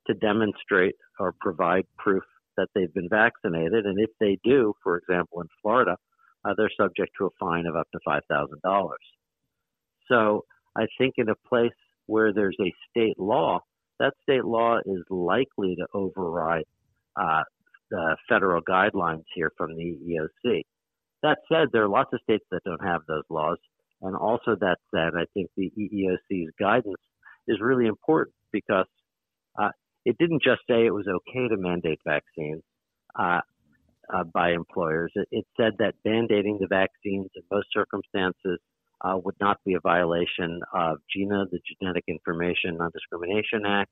to 0.07 0.15
demonstrate 0.15 0.95
or 1.19 1.35
provide 1.41 1.85
proof 1.99 2.23
that 2.57 2.69
they've 2.75 2.93
been 2.95 3.09
vaccinated. 3.09 3.85
And 3.87 3.99
if 3.99 4.11
they 4.21 4.39
do, 4.45 4.75
for 4.83 4.99
example, 4.99 5.41
in 5.41 5.49
Florida, 5.63 5.97
uh, 6.45 6.55
they're 6.57 6.71
subject 6.77 7.13
to 7.19 7.27
a 7.27 7.31
fine 7.39 7.67
of 7.67 7.77
up 7.77 7.89
to 7.93 7.99
$5,000. 8.07 8.91
So 10.11 10.45
I 10.77 10.87
think 10.99 11.15
in 11.19 11.29
a 11.29 11.49
place 11.49 11.73
where 12.07 12.33
there's 12.33 12.57
a 12.61 12.73
state 12.91 13.19
law, 13.19 13.61
that 13.99 14.15
state 14.23 14.45
law 14.45 14.79
is 14.79 15.03
likely 15.11 15.77
to 15.77 15.87
override 15.95 16.65
uh, 17.17 17.43
the 17.91 18.17
federal 18.29 18.63
guidelines 18.63 19.25
here 19.35 19.53
from 19.57 19.77
the 19.77 19.83
EEOC. 19.83 20.63
That 21.23 21.39
said, 21.53 21.69
there 21.73 21.85
are 21.85 21.89
lots 21.89 22.11
of 22.13 22.21
states 22.23 22.45
that 22.51 22.65
don't 22.65 22.85
have 22.85 23.03
those 23.07 23.25
laws. 23.29 23.59
And 24.03 24.17
also 24.17 24.57
that 24.61 24.79
said, 24.95 25.11
I 25.15 25.27
think 25.35 25.51
the 25.57 25.71
EEOC's 25.79 26.53
guidance 26.59 26.97
is 27.47 27.59
really 27.61 27.87
important 27.87 28.35
because 28.53 28.87
uh, 29.61 29.71
it 30.05 30.17
didn't 30.19 30.43
just 30.43 30.63
say 30.69 30.87
it 30.87 30.95
was 30.95 31.07
okay 31.07 31.49
to 31.49 31.57
mandate 31.59 31.99
vaccines 32.07 32.63
uh, 33.19 33.41
uh, 34.13 34.25
by 34.33 34.53
employers. 34.53 35.13
It, 35.15 35.29
it, 35.31 35.47
said 35.59 35.73
that 35.79 35.95
mandating 36.07 36.59
the 36.59 36.69
vaccines 36.69 37.29
in 37.35 37.43
most 37.51 37.69
circumstances 37.73 38.59
uh, 39.03 39.17
would 39.25 39.37
not 39.41 39.59
be 39.65 39.75
a 39.75 39.81
violation 39.81 40.61
of 40.75 40.99
GINA, 41.15 41.47
the 41.51 41.61
Genetic 41.81 42.05
Information 42.09 42.77
Non-Discrimination 42.77 43.65
Act, 43.67 43.91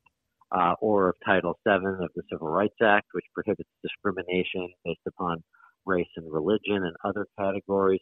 uh, 0.52 0.74
or 0.80 1.10
of 1.10 1.16
Title 1.24 1.58
VII 1.66 2.04
of 2.04 2.10
the 2.14 2.22
Civil 2.30 2.48
Rights 2.48 2.76
Act, 2.82 3.06
which 3.12 3.24
prohibits 3.34 3.68
discrimination 3.82 4.68
based 4.84 5.00
upon 5.06 5.42
race 5.86 6.08
and 6.16 6.30
religion 6.32 6.84
and 6.84 6.94
other 7.04 7.26
categories, 7.38 8.00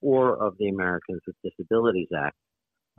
or 0.00 0.36
of 0.36 0.54
the 0.58 0.68
Americans 0.68 1.20
with 1.26 1.36
Disabilities 1.44 2.08
Act. 2.16 2.36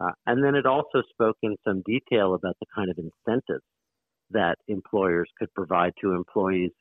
Uh, 0.02 0.12
and 0.26 0.44
then 0.44 0.56
it 0.56 0.66
also 0.66 1.02
spoke 1.12 1.38
in 1.44 1.56
some 1.68 1.84
detail 1.86 2.34
about 2.34 2.56
the 2.60 2.68
kind 2.74 2.90
of 2.90 2.98
incentives 2.98 3.64
that 4.32 4.56
employers 4.68 5.30
could 5.38 5.54
provide 5.54 5.92
to 6.02 6.14
employees 6.14 6.72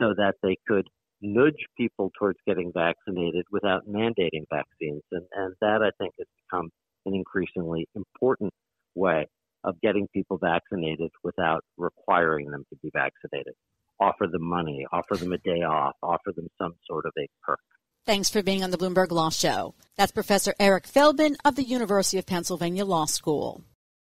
so 0.00 0.14
that 0.16 0.34
they 0.42 0.56
could 0.66 0.86
nudge 1.22 1.64
people 1.76 2.10
towards 2.18 2.38
getting 2.46 2.72
vaccinated 2.74 3.44
without 3.50 3.88
mandating 3.88 4.44
vaccines. 4.50 5.02
And, 5.12 5.24
and 5.32 5.54
that, 5.60 5.80
I 5.82 5.90
think, 5.98 6.14
has 6.18 6.26
become 6.44 6.70
an 7.06 7.14
increasingly 7.14 7.86
important 7.94 8.52
way 8.94 9.26
of 9.64 9.80
getting 9.80 10.08
people 10.12 10.38
vaccinated 10.38 11.10
without 11.22 11.64
requiring 11.78 12.50
them 12.50 12.64
to 12.70 12.76
be 12.82 12.90
vaccinated. 12.92 13.54
Offer 14.00 14.26
them 14.26 14.42
money, 14.42 14.84
offer 14.92 15.16
them 15.16 15.32
a 15.32 15.38
day 15.38 15.62
off, 15.62 15.94
offer 16.02 16.32
them 16.34 16.48
some 16.60 16.74
sort 16.88 17.06
of 17.06 17.12
a 17.16 17.26
perk. 17.44 17.60
Thanks 18.04 18.28
for 18.28 18.42
being 18.42 18.64
on 18.64 18.72
the 18.72 18.76
Bloomberg 18.76 19.12
Law 19.12 19.30
Show. 19.30 19.74
That's 19.96 20.10
Professor 20.10 20.54
Eric 20.58 20.88
Feldman 20.88 21.36
of 21.44 21.54
the 21.54 21.62
University 21.62 22.18
of 22.18 22.26
Pennsylvania 22.26 22.84
Law 22.84 23.04
School. 23.04 23.62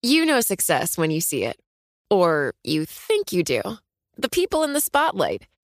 You 0.03 0.25
know 0.25 0.41
success 0.41 0.95
when 0.95 1.09
you 1.09 1.21
see 1.21 1.43
it, 1.43 1.59
or 2.11 2.53
you 2.63 2.85
think 2.85 3.33
you 3.33 3.43
do. 3.43 3.61
The 4.15 4.29
people 4.29 4.63
in 4.63 4.73
the 4.73 4.79
spotlight 4.79 5.47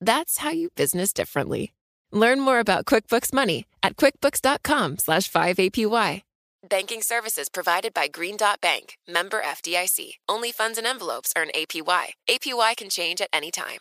That's 0.00 0.38
how 0.38 0.50
you 0.50 0.70
business 0.76 1.12
differently. 1.12 1.72
Learn 2.12 2.40
more 2.40 2.60
about 2.60 2.86
QuickBooks 2.86 3.34
Money 3.34 3.66
at 3.82 3.96
quickbooks.com/5APY. 3.96 6.22
Banking 6.68 7.02
services 7.02 7.48
provided 7.48 7.94
by 7.94 8.08
Green 8.08 8.36
Dot 8.36 8.60
Bank, 8.60 8.98
member 9.06 9.40
FDIC. 9.40 10.18
Only 10.28 10.52
funds 10.52 10.76
and 10.76 10.86
envelopes 10.86 11.32
earn 11.36 11.50
APY. 11.54 12.12
APY 12.28 12.76
can 12.76 12.90
change 12.90 13.20
at 13.20 13.28
any 13.32 13.50
time. 13.50 13.78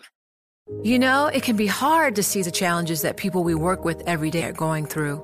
You 0.84 1.00
know, 1.00 1.28
it 1.28 1.44
can 1.44 1.56
be 1.56 1.68
hard 1.68 2.16
to 2.16 2.24
see 2.24 2.42
the 2.42 2.52
challenges 2.52 3.02
that 3.02 3.18
people 3.18 3.44
we 3.44 3.56
work 3.56 3.86
with 3.86 4.04
every 4.06 4.30
day 4.30 4.44
are 4.44 4.54
going 4.54 4.86
through. 4.86 5.24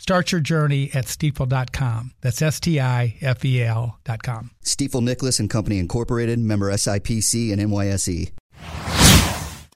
Start 0.00 0.32
your 0.32 0.40
journey 0.40 0.90
at 0.94 1.04
stifel.com. 1.04 2.12
That's 2.22 2.40
S 2.40 2.58
T 2.58 2.80
I 2.80 3.18
F 3.20 3.44
E 3.44 3.62
L.com. 3.62 4.50
Stifel 4.64 5.02
Nicolaus 5.02 5.38
and 5.38 5.50
Company 5.50 5.78
Incorporated, 5.78 6.38
member 6.38 6.72
SIPC 6.72 7.52
and 7.52 7.60
NYSE. 7.60 8.30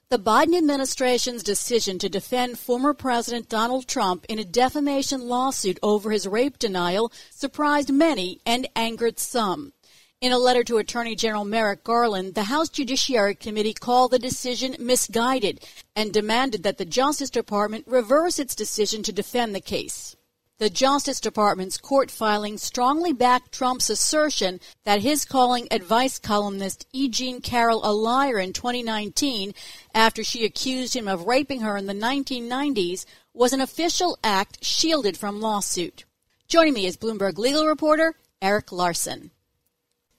The 0.09 0.17
Biden 0.17 0.57
administration's 0.57 1.43
decision 1.43 1.99
to 1.99 2.09
defend 2.09 2.57
former 2.57 2.95
President 2.95 3.49
Donald 3.49 3.87
Trump 3.87 4.25
in 4.27 4.39
a 4.39 4.43
defamation 4.43 5.21
lawsuit 5.21 5.77
over 5.83 6.09
his 6.09 6.27
rape 6.27 6.57
denial 6.57 7.11
surprised 7.29 7.91
many 7.91 8.39
and 8.47 8.67
angered 8.75 9.19
some. 9.19 9.73
In 10.21 10.31
a 10.31 10.37
letter 10.37 10.63
to 10.63 10.77
Attorney 10.77 11.13
General 11.13 11.43
Merrick 11.43 11.83
Garland, 11.83 12.35
the 12.35 12.43
House 12.43 12.69
Judiciary 12.69 13.35
Committee 13.35 13.73
called 13.73 14.11
the 14.11 14.17
decision 14.17 14.77
misguided 14.79 15.59
and 15.93 16.13
demanded 16.13 16.63
that 16.63 16.77
the 16.77 16.85
Justice 16.85 17.29
Department 17.29 17.85
reverse 17.85 18.39
its 18.39 18.55
decision 18.55 19.03
to 19.03 19.11
defend 19.11 19.53
the 19.53 19.59
case. 19.59 20.15
The 20.57 20.69
Justice 20.69 21.19
Department's 21.19 21.77
court 21.77 22.09
filing 22.09 22.57
strongly 22.57 23.11
backed 23.11 23.51
Trump's 23.51 23.89
assertion 23.89 24.61
that 24.85 25.01
his 25.01 25.25
calling 25.25 25.67
advice 25.69 26.17
columnist 26.17 26.87
E. 26.93 27.09
Jean 27.09 27.41
Carroll 27.41 27.81
a 27.83 27.91
liar 27.91 28.39
in 28.39 28.53
2019 28.53 29.53
after 29.93 30.23
she 30.23 30.45
accused 30.45 30.95
him 30.95 31.09
of 31.09 31.27
raping 31.27 31.59
her 31.59 31.75
in 31.75 31.87
the 31.87 31.93
1990s 31.93 33.05
was 33.33 33.51
an 33.51 33.59
official 33.59 34.17
act 34.23 34.63
shielded 34.63 35.17
from 35.17 35.41
lawsuit. 35.41 36.05
Joining 36.47 36.73
me 36.73 36.85
is 36.85 36.95
Bloomberg 36.95 37.37
legal 37.37 37.67
reporter 37.67 38.15
Eric 38.41 38.71
Larson 38.71 39.31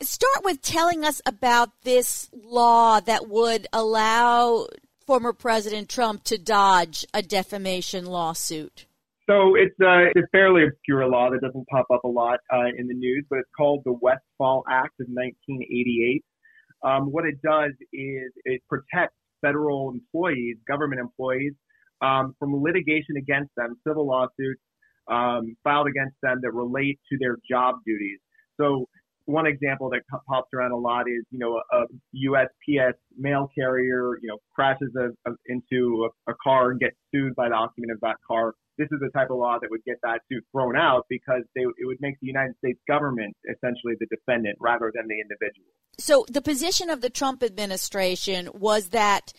start 0.00 0.44
with 0.44 0.62
telling 0.62 1.04
us 1.04 1.20
about 1.26 1.70
this 1.82 2.28
law 2.32 3.00
that 3.00 3.28
would 3.28 3.66
allow 3.72 4.66
former 5.06 5.32
President 5.32 5.88
Trump 5.88 6.24
to 6.24 6.38
dodge 6.38 7.06
a 7.14 7.22
defamation 7.22 8.06
lawsuit? 8.06 8.86
So 9.28 9.56
it's 9.56 9.74
a, 9.80 9.86
uh, 9.86 10.04
it's 10.14 10.28
fairly 10.30 10.64
obscure 10.64 11.06
law 11.08 11.30
that 11.30 11.40
doesn't 11.40 11.66
pop 11.68 11.86
up 11.92 12.04
a 12.04 12.08
lot 12.08 12.38
uh, 12.52 12.66
in 12.76 12.86
the 12.86 12.94
news, 12.94 13.24
but 13.28 13.40
it's 13.40 13.50
called 13.56 13.82
the 13.84 13.92
Westfall 13.92 14.64
Act 14.70 15.00
of 15.00 15.08
1988. 15.08 16.24
Um, 16.84 17.10
what 17.10 17.24
it 17.24 17.42
does 17.42 17.72
is 17.92 18.32
it 18.44 18.62
protects 18.68 19.16
federal 19.42 19.90
employees, 19.90 20.56
government 20.68 21.00
employees, 21.00 21.54
um, 22.02 22.36
from 22.38 22.62
litigation 22.62 23.16
against 23.16 23.50
them, 23.56 23.76
civil 23.86 24.06
lawsuits 24.06 24.60
um, 25.08 25.56
filed 25.64 25.88
against 25.88 26.16
them 26.22 26.40
that 26.42 26.52
relate 26.52 26.98
to 27.10 27.18
their 27.18 27.36
job 27.48 27.76
duties. 27.86 28.18
So 28.60 28.86
one 29.26 29.46
example 29.46 29.90
that 29.90 30.00
pops 30.28 30.48
around 30.54 30.72
a 30.72 30.76
lot 30.76 31.02
is, 31.08 31.24
you 31.30 31.38
know, 31.38 31.60
a, 31.72 31.84
USPS 32.14 32.94
mail 33.18 33.50
carrier, 33.54 34.18
you 34.22 34.28
know, 34.28 34.38
crashes 34.54 34.90
a, 34.96 35.30
a, 35.30 35.34
into 35.46 36.08
a, 36.28 36.32
car 36.42 36.70
and 36.70 36.80
gets 36.80 36.96
sued 37.12 37.34
by 37.34 37.48
the 37.48 37.54
occupant 37.54 37.92
of 37.92 38.00
that 38.00 38.16
car. 38.26 38.54
This 38.78 38.88
is 38.92 39.00
the 39.00 39.10
type 39.10 39.30
of 39.30 39.38
law 39.38 39.58
that 39.60 39.70
would 39.70 39.84
get 39.84 39.96
that 40.02 40.20
suit 40.30 40.44
thrown 40.52 40.76
out 40.76 41.06
because 41.08 41.42
they, 41.54 41.62
it 41.62 41.86
would 41.86 42.00
make 42.00 42.14
the 42.20 42.26
United 42.26 42.54
States 42.58 42.78
government 42.86 43.36
essentially 43.44 43.94
the 43.98 44.06
defendant 44.06 44.56
rather 44.60 44.92
than 44.94 45.06
the 45.08 45.20
individual. 45.20 45.66
So 45.98 46.24
the 46.28 46.42
position 46.42 46.90
of 46.90 47.00
the 47.00 47.10
Trump 47.10 47.42
administration 47.42 48.50
was 48.54 48.90
that 48.90 49.32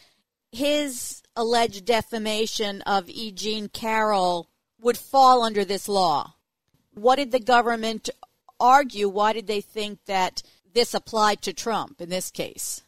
his 0.51 1.21
alleged 1.35 1.85
defamation 1.85 2.81
of 2.81 3.09
E. 3.09 3.31
Jean 3.31 3.69
Carroll 3.69 4.49
would 4.81 4.97
fall 4.97 5.43
under 5.43 5.63
this 5.63 5.87
law. 5.87 6.33
What 6.93 7.17
did 7.17 7.31
the 7.31 7.39
government 7.39 8.09
argue 8.59 9.09
why 9.09 9.33
did 9.33 9.47
they 9.47 9.61
think 9.61 9.99
that 10.05 10.41
this 10.73 10.93
applied 10.93 11.41
to 11.43 11.53
Trump 11.53 12.01
in 12.01 12.09
this 12.09 12.31
case? 12.31 12.83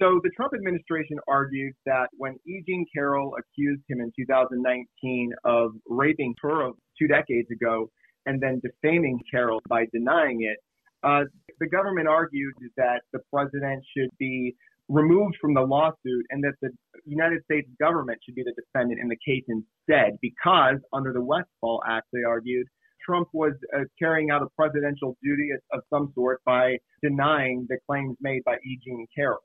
So 0.00 0.18
the 0.22 0.30
Trump 0.34 0.52
administration 0.54 1.18
argued 1.28 1.74
that 1.84 2.08
when 2.16 2.36
E. 2.46 2.62
Jean 2.66 2.86
Carroll 2.94 3.36
accused 3.38 3.82
him 3.88 4.00
in 4.00 4.10
2019 4.16 5.32
of 5.44 5.72
raping 5.86 6.34
her 6.40 6.70
two 6.98 7.06
decades 7.06 7.50
ago 7.50 7.90
and 8.24 8.40
then 8.40 8.62
defaming 8.62 9.20
Carroll 9.30 9.60
by 9.68 9.86
denying 9.92 10.42
it, 10.42 10.56
uh, 11.02 11.24
the 11.58 11.68
government 11.68 12.08
argued 12.08 12.54
that 12.78 13.02
the 13.12 13.20
president 13.32 13.84
should 13.94 14.10
be 14.18 14.54
removed 14.88 15.36
from 15.40 15.54
the 15.54 15.60
lawsuit 15.60 16.26
and 16.30 16.42
that 16.44 16.54
the 16.62 16.70
United 17.04 17.42
States 17.44 17.68
government 17.78 18.18
should 18.24 18.34
be 18.34 18.42
the 18.42 18.54
defendant 18.54 19.00
in 19.00 19.08
the 19.08 19.16
case 19.16 19.44
instead 19.48 20.18
because 20.20 20.76
under 20.92 21.12
the 21.12 21.22
Westfall 21.22 21.82
Act, 21.86 22.06
they 22.12 22.24
argued, 22.26 22.66
Trump 23.04 23.28
was 23.32 23.52
uh, 23.74 23.80
carrying 23.98 24.30
out 24.30 24.42
a 24.42 24.46
presidential 24.56 25.16
duty 25.22 25.50
of, 25.54 25.78
of, 25.78 25.84
some 25.90 26.12
sort 26.14 26.40
by 26.44 26.76
denying 27.02 27.66
the 27.68 27.76
claims 27.88 28.16
made 28.20 28.42
by 28.44 28.54
E. 28.56 28.78
Jean 28.84 29.06
Carroll. 29.14 29.42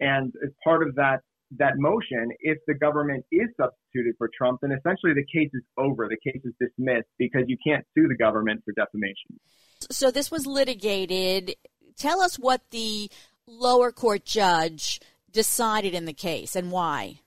And 0.00 0.32
as 0.44 0.50
part 0.64 0.86
of 0.86 0.94
that 0.96 1.20
that 1.58 1.74
motion, 1.76 2.30
if 2.40 2.58
the 2.66 2.74
government 2.74 3.24
is 3.30 3.48
substituted 3.56 4.14
for 4.18 4.28
Trump, 4.36 4.58
then 4.62 4.72
essentially 4.72 5.12
the 5.14 5.24
case 5.24 5.50
is 5.54 5.62
over. 5.78 6.08
The 6.08 6.30
case 6.30 6.42
is 6.44 6.52
dismissed 6.60 7.08
because 7.18 7.44
you 7.46 7.56
can't 7.64 7.84
sue 7.94 8.08
the 8.08 8.16
government 8.16 8.62
for 8.64 8.72
defamation. 8.72 9.38
So 9.90 10.10
this 10.10 10.30
was 10.30 10.44
litigated. 10.46 11.54
Tell 11.96 12.20
us 12.20 12.36
what 12.36 12.62
the 12.70 13.10
lower 13.46 13.92
court 13.92 14.24
judge 14.24 15.00
decided 15.30 15.94
in 15.94 16.04
the 16.04 16.12
case 16.12 16.56
and 16.56 16.72
why. 16.72 17.20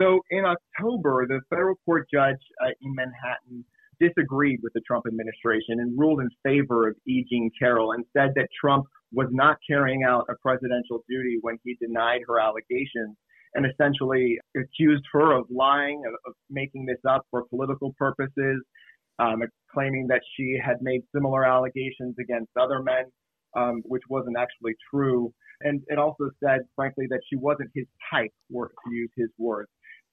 So 0.00 0.20
in 0.30 0.44
October, 0.44 1.26
the 1.26 1.40
federal 1.48 1.76
court 1.86 2.08
judge 2.12 2.40
uh, 2.60 2.70
in 2.82 2.94
Manhattan 2.94 3.64
disagreed 4.02 4.60
with 4.62 4.72
the 4.72 4.80
Trump 4.86 5.04
administration 5.06 5.80
and 5.80 5.98
ruled 5.98 6.20
in 6.20 6.28
favor 6.44 6.88
of 6.88 6.96
E. 7.06 7.24
Jean 7.30 7.50
Carroll 7.58 7.92
and 7.92 8.04
said 8.16 8.30
that 8.34 8.48
Trump 8.60 8.86
was 9.12 9.28
not 9.30 9.58
carrying 9.68 10.02
out 10.02 10.26
a 10.28 10.34
presidential 10.42 11.04
duty 11.08 11.38
when 11.42 11.58
he 11.64 11.76
denied 11.80 12.20
her 12.26 12.40
allegations 12.40 13.16
and 13.54 13.66
essentially 13.66 14.38
accused 14.56 15.04
her 15.12 15.32
of 15.32 15.44
lying, 15.50 16.02
of, 16.06 16.14
of 16.26 16.34
making 16.50 16.86
this 16.86 16.98
up 17.08 17.22
for 17.30 17.44
political 17.50 17.94
purposes, 17.98 18.62
um, 19.18 19.42
claiming 19.72 20.06
that 20.08 20.22
she 20.36 20.58
had 20.64 20.76
made 20.80 21.02
similar 21.14 21.44
allegations 21.44 22.16
against 22.18 22.50
other 22.58 22.82
men, 22.82 23.04
um, 23.56 23.82
which 23.84 24.02
wasn't 24.08 24.36
actually 24.38 24.74
true. 24.92 25.32
And 25.60 25.82
it 25.88 25.98
also 25.98 26.30
said, 26.42 26.60
frankly, 26.74 27.06
that 27.10 27.20
she 27.28 27.36
wasn't 27.36 27.70
his 27.74 27.86
type, 28.10 28.32
to 28.50 28.90
use 28.90 29.10
his 29.16 29.28
words. 29.38 29.68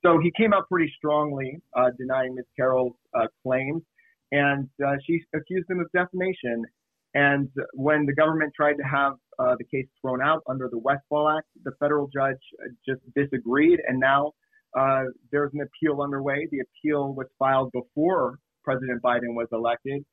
So 0.06 0.20
he 0.20 0.32
came 0.38 0.54
out 0.54 0.68
pretty 0.70 0.92
strongly 0.96 1.60
uh, 1.76 1.90
denying 1.98 2.36
Ms. 2.36 2.46
Carroll's 2.56 2.96
uh, 3.14 3.28
claims, 3.44 3.82
and 4.32 4.70
uh, 4.86 4.96
she 5.06 5.22
accused 5.36 5.70
him 5.70 5.80
of 5.80 5.88
defamation. 5.94 6.64
And 7.16 7.50
when 7.74 8.06
the 8.06 8.14
government 8.14 8.54
tried 8.56 8.76
to 8.76 8.84
have 8.84 9.14
uh, 9.40 9.56
the 9.58 9.66
case 9.66 9.88
thrown 10.02 10.22
out 10.22 10.44
under 10.48 10.70
the 10.70 10.78
Westfall 10.78 11.28
Act, 11.30 11.48
the 11.64 11.72
federal 11.80 12.08
judge 12.14 12.38
uh, 12.64 12.70
just 12.88 13.02
disagreed, 13.16 13.80
and 13.88 14.00
now 14.00 14.32
uh, 14.78 15.04
there's 15.32 15.52
an 15.54 15.62
appeal 15.62 16.02
underway. 16.02 16.48
The 16.52 16.60
appeal 16.60 17.14
was 17.14 17.28
filed 17.38 17.72
before 17.72 18.38
President 18.64 19.02
Biden 19.02 19.34
was 19.34 19.48
elected. 19.52 20.06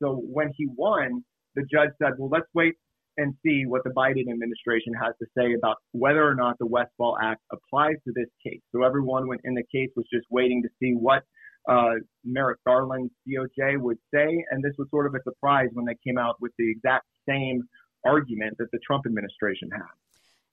so 0.00 0.22
when 0.30 0.52
he 0.56 0.68
won, 0.76 1.24
the 1.54 1.62
judge 1.62 1.90
said, 2.00 2.12
well, 2.18 2.28
let's 2.30 2.46
wait 2.54 2.74
and 3.16 3.34
see 3.44 3.64
what 3.66 3.82
the 3.84 3.90
Biden 3.90 4.30
administration 4.30 4.92
has 4.94 5.14
to 5.20 5.26
say 5.36 5.54
about 5.54 5.76
whether 5.92 6.26
or 6.26 6.34
not 6.34 6.58
the 6.58 6.66
Westfall 6.66 7.16
Act 7.22 7.40
applies 7.52 7.96
to 8.04 8.12
this 8.14 8.28
case. 8.44 8.60
So 8.72 8.82
everyone 8.82 9.28
in 9.44 9.54
the 9.54 9.64
case 9.72 9.90
was 9.96 10.06
just 10.12 10.26
waiting 10.30 10.62
to 10.62 10.68
see 10.80 10.92
what 10.92 11.22
uh, 11.68 11.94
Merrick 12.24 12.58
Garland's 12.66 13.12
DOJ 13.26 13.78
would 13.78 13.98
say, 14.14 14.44
and 14.50 14.62
this 14.62 14.72
was 14.78 14.88
sort 14.90 15.06
of 15.06 15.14
a 15.14 15.22
surprise 15.24 15.68
when 15.72 15.86
they 15.86 15.96
came 16.06 16.18
out 16.18 16.36
with 16.40 16.52
the 16.58 16.70
exact 16.70 17.06
same 17.28 17.62
argument 18.04 18.56
that 18.58 18.70
the 18.70 18.78
Trump 18.86 19.04
administration 19.06 19.70
had. 19.72 19.82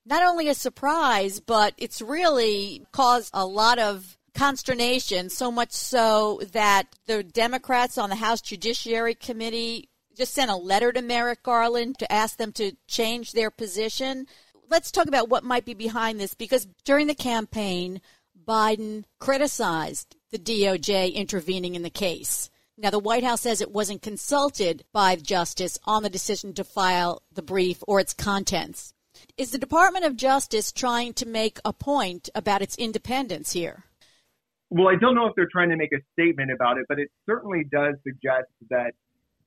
Not 0.05 0.23
only 0.23 0.49
a 0.49 0.55
surprise, 0.55 1.39
but 1.39 1.73
it's 1.77 2.01
really 2.01 2.83
caused 2.91 3.29
a 3.33 3.45
lot 3.45 3.79
of 3.79 4.17
consternation, 4.33 5.29
so 5.29 5.51
much 5.51 5.71
so 5.71 6.41
that 6.51 6.87
the 7.05 7.23
Democrats 7.23 7.97
on 7.97 8.09
the 8.09 8.15
House 8.15 8.41
Judiciary 8.41 9.15
Committee 9.15 9.89
just 10.15 10.33
sent 10.33 10.51
a 10.51 10.55
letter 10.55 10.91
to 10.91 11.01
Merrick 11.01 11.43
Garland 11.43 11.97
to 11.99 12.11
ask 12.11 12.37
them 12.37 12.51
to 12.53 12.75
change 12.87 13.31
their 13.31 13.49
position. 13.51 14.27
Let's 14.69 14.91
talk 14.91 15.07
about 15.07 15.29
what 15.29 15.43
might 15.43 15.65
be 15.65 15.73
behind 15.73 16.19
this 16.19 16.33
because 16.33 16.67
during 16.85 17.07
the 17.07 17.15
campaign, 17.15 18.01
Biden 18.45 19.05
criticized 19.19 20.15
the 20.31 20.39
DOJ 20.39 21.13
intervening 21.13 21.75
in 21.75 21.83
the 21.83 21.89
case. 21.89 22.49
Now, 22.77 22.89
the 22.89 22.99
White 22.99 23.23
House 23.23 23.41
says 23.41 23.61
it 23.61 23.71
wasn't 23.71 24.01
consulted 24.01 24.83
by 24.91 25.15
Justice 25.15 25.77
on 25.85 26.01
the 26.01 26.09
decision 26.09 26.53
to 26.55 26.63
file 26.63 27.21
the 27.31 27.43
brief 27.43 27.83
or 27.87 27.99
its 27.99 28.13
contents. 28.13 28.93
Is 29.37 29.51
the 29.51 29.59
Department 29.59 30.05
of 30.05 30.15
Justice 30.15 30.71
trying 30.71 31.13
to 31.13 31.27
make 31.27 31.59
a 31.63 31.71
point 31.71 32.29
about 32.33 32.63
its 32.63 32.75
independence 32.77 33.53
here? 33.53 33.85
Well, 34.71 34.87
I 34.87 34.95
don't 34.99 35.13
know 35.13 35.27
if 35.27 35.35
they're 35.35 35.47
trying 35.51 35.69
to 35.69 35.77
make 35.77 35.93
a 35.93 36.01
statement 36.13 36.49
about 36.51 36.79
it, 36.79 36.85
but 36.89 36.97
it 36.97 37.09
certainly 37.27 37.63
does 37.63 37.93
suggest 38.03 38.49
that 38.71 38.93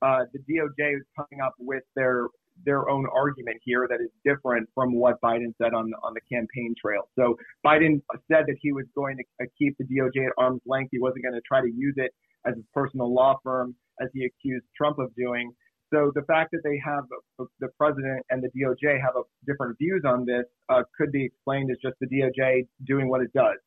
uh, 0.01 0.25
the 0.33 0.39
DOJ 0.39 0.97
is 0.97 1.03
coming 1.15 1.41
up 1.43 1.53
with 1.59 1.83
their 1.95 2.27
their 2.65 2.89
own 2.89 3.05
argument 3.15 3.57
here 3.63 3.87
that 3.87 4.01
is 4.01 4.09
different 4.25 4.67
from 4.73 4.95
what 4.95 5.21
Biden 5.21 5.53
said 5.61 5.73
on 5.73 5.91
on 6.03 6.13
the 6.13 6.21
campaign 6.31 6.73
trail. 6.79 7.09
So 7.17 7.37
Biden 7.65 8.01
said 8.31 8.45
that 8.47 8.57
he 8.61 8.71
was 8.71 8.85
going 8.95 9.17
to 9.17 9.23
uh, 9.41 9.47
keep 9.57 9.77
the 9.77 9.85
DOJ 9.85 10.27
at 10.27 10.33
arm's 10.37 10.61
length. 10.65 10.89
He 10.91 10.99
wasn't 10.99 11.23
going 11.23 11.35
to 11.35 11.41
try 11.47 11.61
to 11.61 11.71
use 11.71 11.95
it 11.97 12.11
as 12.45 12.55
a 12.55 12.63
personal 12.73 13.13
law 13.13 13.37
firm 13.43 13.75
as 14.01 14.09
he 14.13 14.25
accused 14.25 14.65
Trump 14.75 14.99
of 14.99 15.13
doing. 15.15 15.51
So 15.93 16.11
the 16.15 16.23
fact 16.23 16.51
that 16.51 16.61
they 16.63 16.81
have 16.83 17.05
uh, 17.39 17.45
the 17.59 17.69
president 17.77 18.25
and 18.29 18.43
the 18.43 18.49
DOJ 18.49 18.99
have 19.01 19.13
different 19.45 19.77
views 19.77 20.03
on 20.05 20.25
this 20.25 20.43
uh, 20.69 20.83
could 20.97 21.11
be 21.11 21.25
explained 21.25 21.71
as 21.71 21.77
just 21.81 21.95
the 22.01 22.07
DOJ 22.07 22.67
doing 22.85 23.09
what 23.09 23.21
it 23.21 23.31
does. 23.33 23.57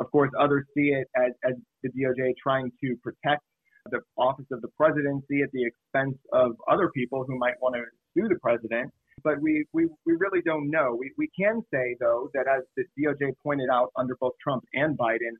Of 0.00 0.10
course, 0.10 0.30
others 0.38 0.64
see 0.76 0.90
it 0.90 1.08
as, 1.16 1.32
as 1.44 1.54
the 1.82 1.90
DOJ 1.90 2.34
trying 2.42 2.70
to 2.82 2.96
protect 3.02 3.42
the 3.90 4.00
office 4.16 4.46
of 4.50 4.60
the 4.62 4.68
presidency 4.76 5.42
at 5.42 5.50
the 5.52 5.64
expense 5.64 6.16
of 6.32 6.52
other 6.70 6.90
people 6.94 7.24
who 7.26 7.38
might 7.38 7.54
want 7.60 7.74
to 7.76 7.82
sue 8.14 8.28
the 8.28 8.38
president. 8.40 8.92
But 9.24 9.40
we, 9.40 9.66
we, 9.72 9.86
we 10.06 10.14
really 10.14 10.42
don't 10.42 10.70
know. 10.70 10.96
We, 10.98 11.12
we 11.18 11.28
can 11.38 11.62
say, 11.72 11.96
though, 12.00 12.30
that 12.34 12.46
as 12.46 12.62
the 12.76 12.84
DOJ 12.98 13.32
pointed 13.42 13.68
out 13.70 13.90
under 13.96 14.16
both 14.20 14.34
Trump 14.42 14.64
and 14.74 14.96
Biden, 14.96 15.34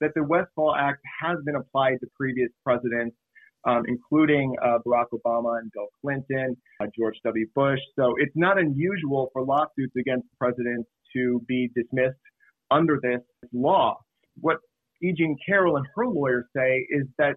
that 0.00 0.12
the 0.14 0.22
Westfall 0.22 0.74
Act 0.74 1.00
has 1.20 1.38
been 1.44 1.56
applied 1.56 1.98
to 2.00 2.06
previous 2.16 2.50
presidents, 2.64 3.16
um, 3.64 3.82
including 3.88 4.54
uh, 4.62 4.78
Barack 4.86 5.06
Obama 5.12 5.58
and 5.58 5.70
Bill 5.72 5.88
Clinton, 6.00 6.56
uh, 6.80 6.86
George 6.96 7.16
W. 7.24 7.46
Bush. 7.54 7.80
So 7.96 8.14
it's 8.18 8.36
not 8.36 8.58
unusual 8.58 9.30
for 9.32 9.42
lawsuits 9.42 9.94
against 9.98 10.26
presidents 10.38 10.88
to 11.16 11.42
be 11.48 11.70
dismissed 11.74 12.18
under 12.70 12.98
this 13.02 13.20
law. 13.52 13.98
What 14.40 14.58
E. 15.02 15.12
Jean 15.12 15.36
Carroll 15.44 15.76
and 15.76 15.86
her 15.94 16.06
lawyers 16.06 16.44
say 16.56 16.86
is 16.90 17.06
that 17.18 17.36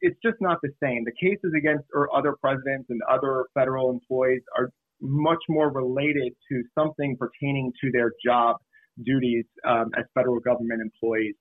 it's 0.00 0.18
just 0.22 0.36
not 0.40 0.58
the 0.62 0.70
same. 0.82 1.04
The 1.04 1.12
cases 1.12 1.52
against 1.56 1.84
or 1.94 2.14
other 2.16 2.34
presidents 2.40 2.86
and 2.88 3.00
other 3.10 3.44
federal 3.54 3.90
employees 3.90 4.42
are 4.56 4.70
much 5.00 5.42
more 5.48 5.70
related 5.70 6.32
to 6.50 6.62
something 6.74 7.16
pertaining 7.16 7.72
to 7.82 7.90
their 7.92 8.12
job 8.24 8.56
duties 9.04 9.44
um, 9.66 9.90
as 9.98 10.04
federal 10.14 10.40
government 10.40 10.80
employees, 10.80 11.34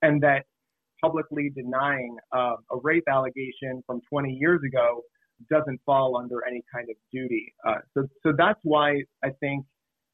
and 0.00 0.22
that 0.22 0.44
publicly 1.02 1.50
denying 1.54 2.16
uh, 2.34 2.54
a 2.70 2.76
rape 2.82 3.04
allegation 3.10 3.82
from 3.86 4.00
20 4.08 4.32
years 4.32 4.60
ago 4.64 5.02
doesn't 5.50 5.80
fall 5.84 6.16
under 6.16 6.46
any 6.46 6.62
kind 6.72 6.88
of 6.88 6.96
duty. 7.12 7.52
Uh, 7.66 7.78
so, 7.94 8.06
so 8.22 8.32
that's 8.36 8.60
why 8.62 9.02
I 9.24 9.30
think 9.40 9.66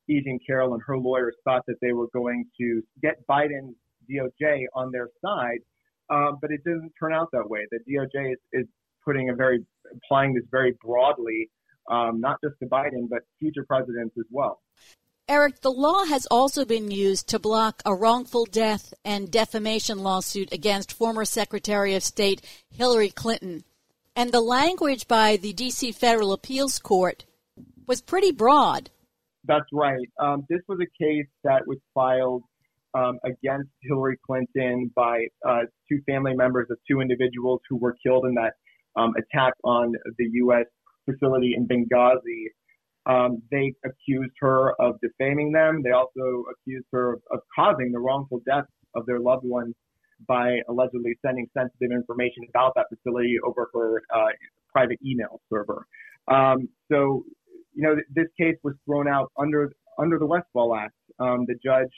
E. 0.08 0.22
Jean 0.24 0.38
Carroll 0.46 0.72
and 0.72 0.82
her 0.86 0.96
lawyers 0.96 1.36
thought 1.44 1.62
that 1.66 1.76
they 1.82 1.92
were 1.92 2.08
going 2.14 2.46
to 2.58 2.82
get 3.02 3.16
Biden's 3.28 3.76
DOJ 4.10 4.64
on 4.74 4.90
their 4.90 5.08
side 5.22 5.58
um, 6.10 6.38
but 6.40 6.50
it 6.50 6.62
didn't 6.64 6.92
turn 6.98 7.12
out 7.12 7.28
that 7.32 7.48
way. 7.48 7.66
The 7.70 7.78
DOJ 7.78 8.32
is, 8.32 8.38
is 8.52 8.66
putting 9.04 9.30
a 9.30 9.34
very 9.34 9.64
applying 9.94 10.34
this 10.34 10.44
very 10.50 10.76
broadly, 10.82 11.50
um, 11.90 12.20
not 12.20 12.36
just 12.42 12.58
to 12.60 12.66
Biden 12.66 13.08
but 13.08 13.20
future 13.38 13.64
presidents 13.66 14.14
as 14.18 14.26
well. 14.30 14.60
Eric, 15.30 15.60
the 15.60 15.70
law 15.70 16.04
has 16.06 16.26
also 16.30 16.64
been 16.64 16.90
used 16.90 17.28
to 17.28 17.38
block 17.38 17.82
a 17.84 17.94
wrongful 17.94 18.46
death 18.46 18.94
and 19.04 19.30
defamation 19.30 19.98
lawsuit 19.98 20.50
against 20.54 20.90
former 20.90 21.26
Secretary 21.26 21.94
of 21.94 22.02
State 22.02 22.40
Hillary 22.70 23.10
Clinton. 23.10 23.62
And 24.16 24.32
the 24.32 24.40
language 24.40 25.06
by 25.06 25.36
the 25.36 25.52
D.C. 25.52 25.92
Federal 25.92 26.32
Appeals 26.32 26.78
Court 26.78 27.26
was 27.86 28.00
pretty 28.00 28.32
broad. 28.32 28.90
That's 29.44 29.68
right. 29.70 30.08
Um, 30.18 30.46
this 30.48 30.60
was 30.66 30.78
a 30.80 31.02
case 31.02 31.26
that 31.44 31.66
was 31.66 31.78
filed 31.92 32.42
um, 32.94 33.18
against 33.24 33.70
Hillary 33.82 34.18
Clinton 34.26 34.90
by 34.94 35.26
uh, 35.46 35.62
two 35.88 36.00
family 36.06 36.34
members 36.34 36.68
of 36.70 36.78
two 36.90 37.00
individuals 37.00 37.60
who 37.68 37.76
were 37.76 37.96
killed 38.04 38.24
in 38.26 38.34
that 38.34 38.54
um, 38.96 39.12
attack 39.16 39.54
on 39.64 39.92
the 40.18 40.28
U.S. 40.32 40.66
facility 41.04 41.54
in 41.56 41.66
Benghazi. 41.66 42.46
Um, 43.06 43.42
they 43.50 43.72
accused 43.84 44.34
her 44.40 44.74
of 44.80 44.96
defaming 45.00 45.52
them. 45.52 45.82
They 45.82 45.92
also 45.92 46.44
accused 46.52 46.86
her 46.92 47.14
of, 47.14 47.22
of 47.30 47.40
causing 47.54 47.92
the 47.92 47.98
wrongful 47.98 48.40
death 48.46 48.66
of 48.94 49.06
their 49.06 49.20
loved 49.20 49.44
ones 49.44 49.74
by 50.26 50.58
allegedly 50.68 51.16
sending 51.24 51.48
sensitive 51.56 51.92
information 51.92 52.42
about 52.48 52.72
that 52.74 52.86
facility 52.88 53.36
over 53.46 53.68
her 53.72 54.02
uh, 54.14 54.26
private 54.72 54.98
email 55.04 55.40
server. 55.50 55.86
Um, 56.26 56.68
so, 56.90 57.24
you 57.74 57.82
know, 57.82 57.94
th- 57.94 58.06
this 58.14 58.26
case 58.38 58.56
was 58.62 58.74
thrown 58.84 59.08
out 59.08 59.30
under 59.38 59.72
under 59.98 60.18
the 60.18 60.26
Westfall 60.26 60.74
Act. 60.74 60.94
Um, 61.18 61.44
the 61.46 61.54
judge 61.64 61.92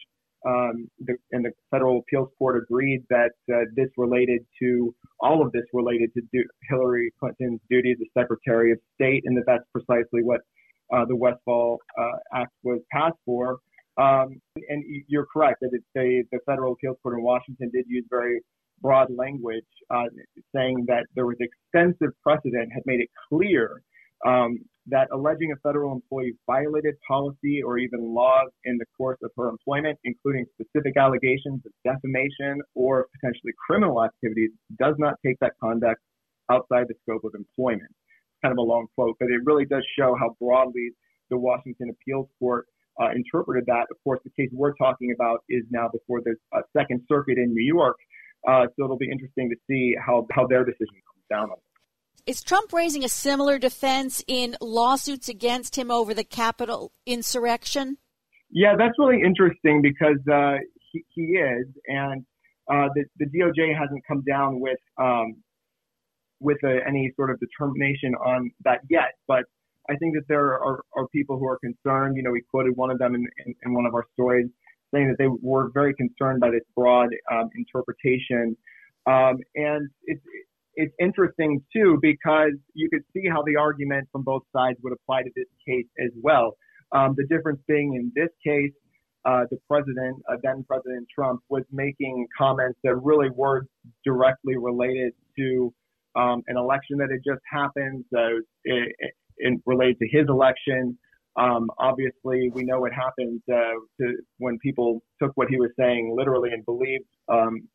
um, 0.46 0.88
the, 1.00 1.16
and 1.33 1.44
the 1.44 1.53
federal 1.70 1.98
appeals 1.98 2.31
court 2.38 2.62
agreed 2.62 3.05
that 3.11 3.33
uh, 3.53 3.64
this 3.74 3.88
related 3.96 4.40
to 4.61 4.94
all 5.20 5.44
of 5.44 5.53
this 5.53 5.64
related 5.72 6.12
to 6.14 6.22
do, 6.33 6.42
Hillary 6.68 7.12
Clinton's 7.20 7.61
duty 7.68 7.92
as 7.92 7.98
Secretary 8.16 8.72
of 8.72 8.79
State, 8.94 9.24
and 9.26 9.37
that 9.37 9.44
that's 9.46 9.64
precisely 9.72 10.22
what 10.22 10.40
uh, 10.92 11.05
the 11.05 11.16
Westfall 11.16 11.79
uh, 11.98 12.16
Act 12.35 12.53
was 12.62 12.81
passed 12.90 13.18
for. 13.24 13.59
Um, 13.98 14.40
and 14.68 14.83
you're 15.09 15.26
correct 15.26 15.59
that 15.61 15.70
it's 15.72 15.85
a, 15.96 16.24
the 16.33 16.40
federal 16.46 16.72
appeals 16.72 16.96
court 17.03 17.18
in 17.18 17.22
Washington 17.22 17.70
did 17.72 17.85
use 17.87 18.05
very 18.09 18.40
broad 18.81 19.09
language, 19.14 19.66
uh, 19.90 20.05
saying 20.55 20.85
that 20.88 21.05
there 21.14 21.26
was 21.26 21.37
extensive 21.40 22.14
precedent 22.22 22.72
had 22.72 22.83
made 22.87 23.00
it 23.00 23.11
clear 23.29 23.83
um, 24.26 24.59
that 24.87 25.09
alleging 25.12 25.53
a 25.53 25.57
federal 25.57 25.93
employee 25.93 26.35
violated 26.47 26.95
policy 27.07 27.62
or 27.62 27.79
even 27.79 28.14
laws 28.14 28.49
in 28.64 28.79
the 28.79 28.87
course 28.97 29.19
of 29.23 29.31
her 29.37 29.49
employment, 29.49 29.99
including 30.05 30.47
specific 30.55 30.97
allegations 30.97 31.61
of 31.66 31.73
defamation 31.85 32.61
or 32.75 33.07
potentially 33.14 33.53
criminal 33.66 34.05
activities, 34.05 34.51
does 34.79 34.95
not 34.99 35.14
take 35.25 35.38
that 35.40 35.53
conduct 35.62 36.01
outside 36.51 36.87
the 36.88 36.95
scope 37.03 37.23
of 37.25 37.33
employment. 37.35 37.90
Kind 38.43 38.53
of 38.53 38.59
a 38.59 38.62
long 38.62 38.87
quote, 38.95 39.16
but 39.21 39.29
it 39.29 39.40
really 39.45 39.66
does 39.66 39.85
show 39.99 40.16
how 40.19 40.35
broadly 40.40 40.90
the 41.29 41.38
Washington 41.38 41.90
Appeals 41.90 42.29
Court 42.38 42.66
uh, 43.01 43.11
interpreted 43.14 43.64
that. 43.66 43.87
Of 43.90 44.03
course, 44.03 44.21
the 44.25 44.31
case 44.31 44.51
we're 44.53 44.75
talking 44.75 45.12
about 45.14 45.45
is 45.49 45.62
now 45.71 45.88
before 45.93 46.21
the 46.25 46.35
uh, 46.57 46.62
Second 46.77 47.03
Circuit 47.07 47.38
in 47.38 47.53
New 47.53 47.64
York, 47.64 47.97
uh, 48.49 48.66
so 48.77 48.85
it'll 48.85 48.99
be 48.99 49.11
interesting 49.11 49.51
to 49.51 49.57
see 49.69 49.95
how, 50.05 50.27
how 50.33 50.47
their 50.47 50.64
decision 50.64 51.01
comes 51.07 51.25
down 51.29 51.51
on 51.51 51.57
it. 51.57 51.70
Is 52.27 52.42
Trump 52.42 52.73
raising 52.73 53.05
a 53.05 53.09
similar 53.09 53.59
defense 53.59 54.23
in 54.27 54.57
lawsuits 54.61 55.29
against 55.29 55.77
him 55.77 55.90
over 55.90 56.14
the 56.14 56.25
Capitol 56.25 56.92
insurrection? 57.07 57.99
Yeah, 58.51 58.75
that's 58.77 58.94
really 58.99 59.23
interesting 59.23 59.81
because 59.83 60.18
uh, 60.33 60.59
he, 60.92 61.05
he, 61.09 61.23
is, 61.23 61.66
and 61.87 62.25
uh, 62.70 62.88
the, 62.94 63.05
the, 63.18 63.27
DOJ 63.27 63.77
hasn't 63.79 64.03
come 64.07 64.23
down 64.29 64.61
with 64.61 64.79
um, 64.99 65.37
with 66.40 66.59
a, 66.64 66.81
any 66.87 67.12
sort 67.16 67.31
of 67.31 67.38
determination 67.38 68.14
on 68.14 68.51
that 68.64 68.81
yet. 68.88 69.14
But 69.29 69.44
I 69.88 69.96
think 69.96 70.14
that 70.14 70.25
there 70.29 70.55
are, 70.55 70.83
are 70.96 71.09
people 71.09 71.38
who 71.38 71.46
are 71.46 71.59
concerned. 71.59 72.16
You 72.16 72.23
know, 72.23 72.31
we 72.31 72.42
quoted 72.51 72.77
one 72.77 72.90
of 72.90 72.99
them 72.99 73.14
in, 73.14 73.27
in, 73.46 73.55
in 73.64 73.75
one 73.75 73.87
of 73.87 73.94
our 73.94 74.05
stories 74.14 74.46
saying 74.92 75.09
that 75.09 75.16
they 75.18 75.29
were 75.40 75.70
very 75.73 75.94
concerned 75.94 76.40
by 76.40 76.51
this 76.51 76.62
broad 76.75 77.11
um, 77.31 77.49
interpretation. 77.55 78.57
Um, 79.07 79.38
and 79.55 79.88
it's 80.05 80.23
it's 80.81 80.95
interesting 80.99 81.62
too 81.75 81.99
because 82.01 82.53
you 82.75 82.88
could 82.90 83.03
see 83.12 83.29
how 83.29 83.43
the 83.43 83.57
argument 83.57 84.09
from 84.11 84.23
both 84.23 84.43
sides 84.57 84.79
would 84.83 84.95
apply 84.95 85.23
to 85.23 85.31
this 85.37 85.47
case 85.66 85.87
as 86.05 86.11
well. 86.23 86.57
Um, 86.93 87.14
the 87.16 87.27
difference 87.27 87.61
being 87.69 87.95
in 87.95 88.11
this 88.14 88.31
case, 88.45 88.73
uh, 89.25 89.45
the 89.51 89.59
president, 89.69 90.16
uh, 90.31 90.37
then 90.43 90.64
President 90.66 91.07
Trump, 91.14 91.40
was 91.51 91.64
making 91.71 92.27
comments 92.37 92.79
that 92.85 92.97
really 92.97 93.29
were 93.35 93.66
directly 94.05 94.57
related 94.57 95.12
to 95.38 95.73
um, 96.16 96.43
an 96.49 96.57
election 96.57 96.97
that 96.99 97.11
had 97.11 97.21
just 97.25 97.43
happened, 97.51 98.05
uh, 98.16 98.40
it, 98.64 98.97
it 99.37 99.61
related 99.66 99.99
to 99.99 100.09
his 100.11 100.27
election. 100.29 100.99
Um, 101.37 101.69
obviously, 101.79 102.51
we 102.53 102.64
know 102.64 102.81
what 102.81 102.93
happened 102.93 103.40
uh, 103.53 103.79
to, 104.01 104.16
when 104.38 104.59
people 104.59 105.03
took 105.23 105.33
what 105.37 105.49
he 105.49 105.59
was 105.59 105.71
saying 105.79 106.14
literally 106.16 106.51
and 106.53 106.64
believed 106.64 107.05
um, 107.29 107.69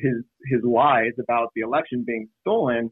his 0.00 0.24
his 0.50 0.60
lies 0.64 1.12
about 1.20 1.48
the 1.54 1.62
election 1.62 2.04
being 2.06 2.28
stolen. 2.40 2.90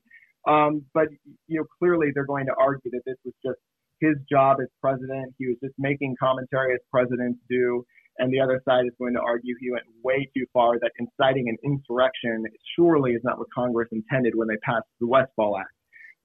Um, 0.48 0.84
but 0.94 1.08
you 1.46 1.60
know, 1.60 1.66
clearly 1.78 2.08
they're 2.14 2.26
going 2.26 2.46
to 2.46 2.54
argue 2.58 2.90
that 2.92 3.02
this 3.06 3.16
was 3.24 3.34
just 3.44 3.58
his 4.00 4.16
job 4.30 4.58
as 4.60 4.68
president. 4.80 5.34
He 5.38 5.46
was 5.46 5.56
just 5.62 5.74
making 5.78 6.16
commentary 6.18 6.74
as 6.74 6.80
presidents 6.90 7.38
do. 7.48 7.84
And 8.18 8.32
the 8.32 8.40
other 8.40 8.60
side 8.68 8.84
is 8.84 8.92
going 8.98 9.14
to 9.14 9.20
argue 9.20 9.54
he 9.60 9.70
went 9.70 9.84
way 10.02 10.28
too 10.36 10.44
far, 10.52 10.78
that 10.80 10.92
inciting 10.98 11.48
an 11.48 11.56
insurrection 11.64 12.44
surely 12.76 13.12
is 13.12 13.20
not 13.24 13.38
what 13.38 13.48
Congress 13.54 13.88
intended 13.92 14.34
when 14.34 14.48
they 14.48 14.56
passed 14.58 14.86
the 15.00 15.06
Westfall 15.06 15.56
Act. 15.58 15.70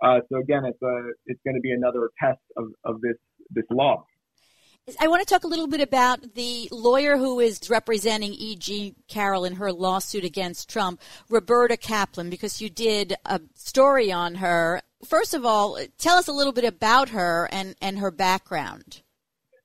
Uh, 0.04 0.20
so 0.30 0.40
again, 0.40 0.66
it's 0.66 0.82
a, 0.82 1.12
it's 1.26 1.40
going 1.46 1.56
to 1.56 1.62
be 1.62 1.72
another 1.72 2.10
test 2.22 2.42
of, 2.58 2.66
of 2.84 3.00
this, 3.02 3.16
this 3.52 3.64
law. 3.72 4.04
I 5.00 5.08
want 5.08 5.28
to 5.28 5.34
talk 5.34 5.43
a 5.43 5.48
little 5.48 5.65
bit 5.65 5.82
about 5.82 6.36
the 6.36 6.69
lawyer 6.71 7.17
who 7.17 7.39
is 7.39 7.71
representing 7.71 8.34
E.G. 8.34 8.93
Carroll 9.08 9.43
in 9.43 9.56
her 9.56 9.74
lawsuit 9.74 10.24
against 10.24 10.69
Trump, 10.69 11.02
Roberta 11.28 11.76
Kaplan, 11.76 12.30
because 12.30 12.62
you 12.62 12.69
did 12.69 13.15
a 13.26 13.41
story 13.56 14.12
on 14.12 14.36
her. 14.36 14.84
First 15.04 15.34
of 15.34 15.43
all, 15.43 15.80
tell 15.98 16.17
us 16.17 16.28
a 16.28 16.32
little 16.32 16.54
bit 16.54 16.65
about 16.65 17.10
her 17.10 17.50
and, 17.52 17.76
and 17.82 17.98
her 17.98 18.12
background. 18.12 19.02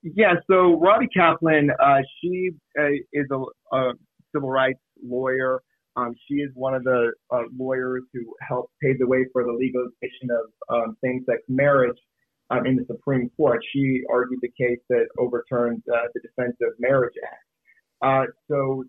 Yeah, 0.02 0.36
so 0.50 0.80
Robbie 0.80 1.08
Kaplan, 1.14 1.68
uh, 1.70 1.98
she 2.22 2.52
uh, 2.78 2.88
is 3.12 3.26
a, 3.30 3.76
a, 3.76 3.92
civil 4.34 4.48
rights 4.48 4.80
lawyer. 5.04 5.60
Um, 5.96 6.14
she 6.26 6.36
is 6.36 6.50
one 6.54 6.72
of 6.72 6.82
the 6.84 7.12
uh, 7.30 7.42
lawyers 7.54 8.04
who 8.14 8.20
helped 8.48 8.72
pave 8.82 8.98
the 8.98 9.06
way 9.06 9.26
for 9.34 9.44
the 9.44 9.52
legalization 9.52 10.30
of 10.30 10.74
um, 10.74 10.96
same-sex 11.04 11.42
marriage 11.46 11.98
um, 12.50 12.66
in 12.66 12.76
the 12.76 12.84
Supreme 12.86 13.30
Court. 13.36 13.60
She 13.72 14.02
argued 14.10 14.40
the 14.42 14.48
case 14.48 14.80
that 14.88 15.06
overturned 15.18 15.82
uh, 15.92 16.08
the 16.14 16.20
Defense 16.20 16.56
of 16.62 16.72
Marriage 16.78 17.14
Act. 17.22 17.44
Uh, 18.02 18.32
so 18.48 18.84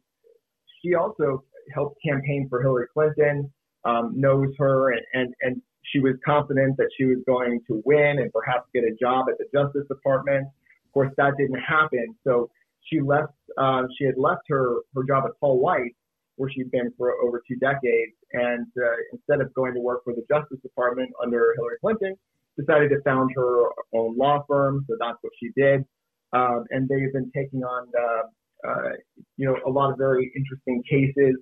she 0.81 0.95
also 0.95 1.43
helped 1.73 1.97
campaign 2.03 2.47
for 2.49 2.61
Hillary 2.61 2.87
Clinton, 2.93 3.51
um, 3.85 4.13
knows 4.15 4.49
her, 4.57 4.91
and, 4.91 5.01
and, 5.13 5.33
and 5.41 5.61
she 5.83 5.99
was 5.99 6.13
confident 6.25 6.77
that 6.77 6.89
she 6.97 7.05
was 7.05 7.17
going 7.25 7.59
to 7.67 7.81
win 7.85 8.19
and 8.19 8.31
perhaps 8.31 8.67
get 8.73 8.83
a 8.83 8.95
job 8.99 9.25
at 9.29 9.37
the 9.37 9.45
Justice 9.53 9.87
Department. 9.87 10.47
Of 10.85 10.93
course, 10.93 11.11
that 11.17 11.33
didn't 11.37 11.59
happen. 11.59 12.15
So 12.23 12.49
she 12.81 12.99
left. 12.99 13.33
Uh, 13.57 13.83
she 13.97 14.05
had 14.05 14.15
left 14.17 14.41
her 14.49 14.77
her 14.95 15.03
job 15.07 15.23
at 15.25 15.31
Paul 15.39 15.59
Weiss, 15.59 15.91
where 16.35 16.49
she'd 16.49 16.71
been 16.71 16.91
for 16.97 17.13
over 17.23 17.41
two 17.47 17.55
decades, 17.57 18.13
and 18.33 18.67
uh, 18.77 18.95
instead 19.13 19.41
of 19.41 19.53
going 19.53 19.73
to 19.73 19.79
work 19.79 20.03
for 20.03 20.13
the 20.13 20.23
Justice 20.29 20.59
Department 20.61 21.11
under 21.21 21.53
Hillary 21.57 21.77
Clinton, 21.81 22.15
decided 22.59 22.89
to 22.89 23.01
found 23.03 23.31
her 23.35 23.69
own 23.93 24.17
law 24.17 24.43
firm. 24.47 24.85
So 24.89 24.95
that's 24.99 25.17
what 25.21 25.33
she 25.39 25.49
did. 25.55 25.85
Um, 26.33 26.65
and 26.69 26.87
they've 26.87 27.11
been 27.11 27.31
taking 27.35 27.63
on, 27.63 27.87
uh, 27.97 28.69
uh, 28.69 28.91
you 29.37 29.45
know, 29.45 29.57
a 29.65 29.69
lot 29.69 29.91
of 29.91 29.97
very 29.97 30.31
interesting 30.35 30.83
cases. 30.89 31.35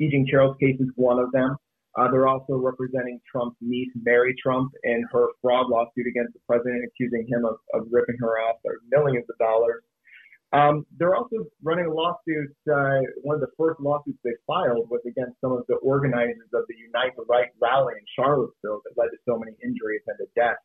E. 0.00 0.10
Jean 0.10 0.26
Carroll's 0.28 0.56
case 0.60 0.76
is 0.80 0.88
one 0.96 1.18
of 1.18 1.30
them. 1.32 1.56
Uh, 1.96 2.10
they're 2.10 2.26
also 2.26 2.56
representing 2.56 3.20
Trump's 3.30 3.56
niece, 3.60 3.90
Mary 4.02 4.34
Trump, 4.42 4.72
in 4.82 5.04
her 5.12 5.28
fraud 5.40 5.68
lawsuit 5.70 6.06
against 6.08 6.32
the 6.34 6.40
president, 6.48 6.82
accusing 6.84 7.24
him 7.28 7.44
of, 7.44 7.56
of 7.72 7.86
ripping 7.90 8.16
her 8.18 8.40
off 8.40 8.56
for 8.62 8.74
millions 8.90 9.24
of 9.30 9.38
dollars. 9.38 9.82
Um, 10.54 10.86
they're 10.96 11.16
also 11.16 11.42
running 11.64 11.86
a 11.86 11.92
lawsuit. 11.92 12.54
Uh, 12.70 13.02
one 13.26 13.34
of 13.34 13.40
the 13.42 13.50
first 13.58 13.80
lawsuits 13.80 14.18
they 14.22 14.38
filed 14.46 14.88
was 14.88 15.00
against 15.04 15.34
some 15.40 15.50
of 15.50 15.66
the 15.66 15.74
organizers 15.82 16.46
of 16.54 16.62
the 16.68 16.76
Unite 16.78 17.10
the 17.16 17.24
Right 17.28 17.50
rally 17.60 17.94
in 17.98 18.06
Charlottesville 18.14 18.80
that 18.86 18.94
led 18.96 19.10
to 19.10 19.18
so 19.26 19.36
many 19.36 19.50
injuries 19.64 20.02
and 20.06 20.16
to 20.22 20.26
death. 20.38 20.62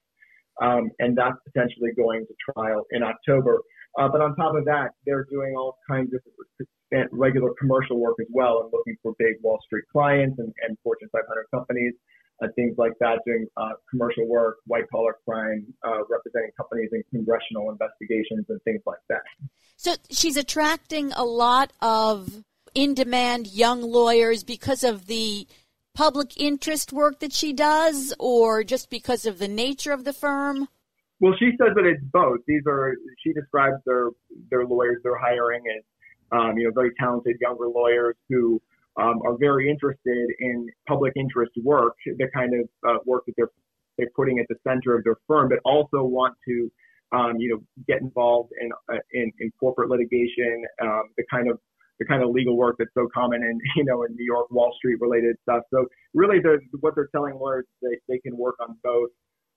Um, 0.62 0.92
and 1.00 1.18
that's 1.18 1.38
potentially 1.42 1.90
going 1.98 2.28
to 2.28 2.54
trial 2.54 2.86
in 2.92 3.02
October. 3.02 3.62
Uh, 3.98 4.08
but 4.08 4.22
on 4.22 4.36
top 4.36 4.54
of 4.56 4.66
that, 4.66 4.92
they're 5.08 5.26
doing 5.32 5.56
all 5.58 5.80
kinds 5.90 6.14
of 6.14 6.22
regular 7.12 7.50
commercial 7.60 8.00
work 8.00 8.18
as 8.22 8.28
well 8.30 8.62
and 8.62 8.70
looking 8.72 8.96
for 9.02 9.14
big 9.18 9.42
Wall 9.42 9.58
Street 9.66 9.86
clients 9.92 10.38
and, 10.38 10.54
and 10.68 10.78
Fortune 10.84 11.10
500 11.12 11.26
companies 11.52 11.94
uh, 12.42 12.48
things 12.56 12.76
like 12.78 12.94
that, 13.00 13.20
doing 13.26 13.48
uh, 13.58 13.72
commercial 13.90 14.28
work, 14.28 14.58
white 14.66 14.90
collar 14.90 15.18
crime, 15.26 15.66
uh, 15.86 16.00
representing 16.10 16.52
companies 16.58 16.90
in 16.92 17.04
congressional 17.12 17.70
investigations 17.70 18.46
and 18.50 18.62
things 18.64 18.82
like 18.86 19.00
that. 19.10 19.22
So 19.76 19.96
she's 20.10 20.38
attracting 20.38 21.12
a 21.14 21.24
lot 21.24 21.74
of 21.82 22.44
in 22.74 22.94
demand 22.94 23.48
young 23.48 23.82
lawyers 23.82 24.44
because 24.44 24.84
of 24.84 25.08
the 25.08 25.48
public 26.00 26.38
interest 26.38 26.94
work 26.94 27.20
that 27.20 27.34
she 27.34 27.52
does 27.52 28.14
or 28.20 28.64
just 28.64 28.90
because 28.90 29.26
of 29.26 29.38
the 29.38 29.48
nature 29.48 29.92
of 29.92 30.06
the 30.06 30.14
firm? 30.14 30.68
Well, 31.20 31.34
she 31.38 31.52
says 31.60 31.76
that 31.76 31.86
it's 31.86 32.04
both. 32.14 32.40
These 32.48 32.62
are 32.68 32.96
she 33.22 33.34
describes 33.34 33.76
their 33.86 34.10
their 34.50 34.66
lawyers 34.66 35.02
they're 35.04 35.18
hiring 35.18 35.62
as 35.78 35.84
um, 36.32 36.58
you 36.58 36.66
know 36.66 36.72
very 36.74 36.92
talented 36.98 37.36
younger 37.42 37.68
lawyers 37.68 38.16
who 38.30 38.62
um, 38.98 39.22
are 39.26 39.38
very 39.38 39.70
interested 39.70 40.28
in 40.40 40.68
public 40.88 41.14
interest 41.16 41.52
work, 41.64 41.94
the 42.06 42.28
kind 42.34 42.54
of 42.54 42.70
uh, 42.88 43.00
work 43.06 43.24
that 43.26 43.34
they're 43.38 43.52
they're 43.98 44.10
putting 44.16 44.40
at 44.40 44.46
the 44.48 44.56
center 44.66 44.96
of 44.96 45.04
their 45.04 45.18
firm, 45.28 45.50
but 45.50 45.60
also 45.66 46.04
want 46.04 46.34
to 46.48 46.72
um, 47.12 47.36
you 47.38 47.50
know 47.50 47.84
get 47.88 48.02
involved 48.02 48.52
in, 48.60 48.70
uh, 48.92 49.00
in 49.12 49.32
in 49.40 49.52
corporate 49.60 49.90
litigation, 49.90 50.64
um, 50.82 51.04
the 51.18 51.24
kind 51.32 51.50
of 51.50 51.60
the 52.00 52.06
kind 52.06 52.24
of 52.24 52.30
legal 52.30 52.58
work 52.58 52.76
that's 52.80 52.94
so 52.94 53.08
common 53.14 53.44
in 53.44 53.60
you 53.76 53.84
know 53.84 54.04
in 54.04 54.16
New 54.16 54.26
York 54.26 54.50
Wall 54.52 54.74
Street 54.78 54.98
related 55.00 55.36
stuff. 55.44 55.64
So 55.74 55.86
really, 56.14 56.38
what 56.80 56.96
they're 56.96 57.10
telling 57.14 57.36
lawyers 57.36 57.66
they 57.82 57.98
they 58.08 58.20
can 58.20 58.38
work 58.38 58.56
on 58.60 58.78
both. 58.84 59.10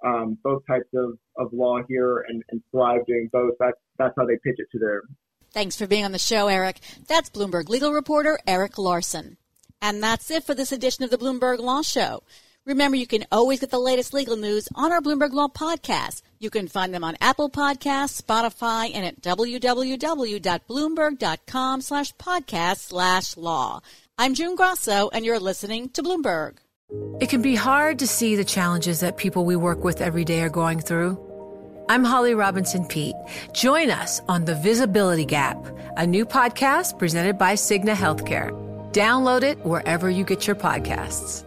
Um, 0.05 0.37
both 0.43 0.63
types 0.69 0.89
of, 0.97 1.13
of 1.37 1.53
law 1.53 1.79
here 1.89 2.25
and, 2.27 2.43
and 2.51 2.61
thrive 2.73 3.07
doing 3.07 3.29
both. 3.33 3.53
That's 3.61 3.79
that's 3.99 4.13
how 4.19 4.27
they 4.27 4.35
pitch 4.43 4.57
it 4.59 4.67
to 4.73 4.79
their 4.81 5.03
Thanks 5.53 5.77
for 5.77 5.87
being 5.87 6.05
on 6.05 6.13
the 6.13 6.19
show, 6.19 6.49
Eric. 6.49 6.81
That's 7.09 7.31
Bloomberg 7.31 7.69
legal 7.69 7.93
reporter 7.93 8.39
Eric 8.47 8.79
Larson. 8.79 9.37
And 9.83 10.03
that's 10.03 10.31
it 10.31 10.45
for 10.45 10.55
this 10.55 10.73
edition 10.73 11.05
of 11.05 11.11
the 11.11 11.19
Bloomberg 11.19 11.59
Law 11.59 11.83
Show. 11.83 12.23
Remember, 12.65 12.97
you 12.97 13.09
can 13.09 13.25
always 13.33 13.59
get 13.59 13.71
the 13.71 13.79
latest 13.79 14.15
legal 14.15 14.37
news 14.37 14.69
on 14.77 14.93
our 14.93 15.01
Bloomberg 15.01 15.33
Law 15.33 15.49
podcast. 15.49 16.23
You 16.39 16.49
can 16.49 16.69
find 16.69 16.95
them 16.95 17.03
on 17.03 17.17
Apple 17.21 17.51
Podcasts, 17.51 18.23
Spotify, 18.23 18.93
and 18.95 19.05
at 19.05 19.21
www.bloomberg.com 19.21 21.81
slash 21.81 22.13
podcast 22.15 22.77
slash 22.77 23.37
law. 23.37 23.81
I'm 24.17 24.35
June 24.35 24.55
Grasso, 24.55 25.11
and 25.13 25.25
you're 25.25 25.41
listening 25.41 25.89
to 25.91 26.03
Bloomberg. 26.03 26.59
It 27.21 27.31
can 27.31 27.43
be 27.43 27.57
hard 27.57 27.99
to 27.99 28.07
see 28.07 28.37
the 28.37 28.45
challenges 28.45 29.01
that 29.01 29.17
people 29.17 29.45
we 29.45 29.57
work 29.57 29.83
with 29.83 30.01
every 30.01 30.25
day 30.25 30.43
are 30.43 30.49
going 30.49 30.79
through. 30.79 31.32
I'm 31.93 32.05
Holly 32.05 32.35
Robinson 32.35 32.87
Peete. 32.87 33.17
Join 33.53 33.91
us 33.91 34.23
on 34.27 34.47
The 34.47 34.55
Visibility 34.55 35.27
Gap, 35.27 35.59
a 35.99 36.07
new 36.07 36.25
podcast 36.25 36.99
presented 36.99 37.37
by 37.37 37.53
Cigna 37.53 37.93
Healthcare. 37.93 38.51
Download 38.93 39.43
it 39.43 39.59
wherever 39.59 40.09
you 40.09 40.25
get 40.25 40.47
your 40.47 40.57
podcasts. 40.57 41.45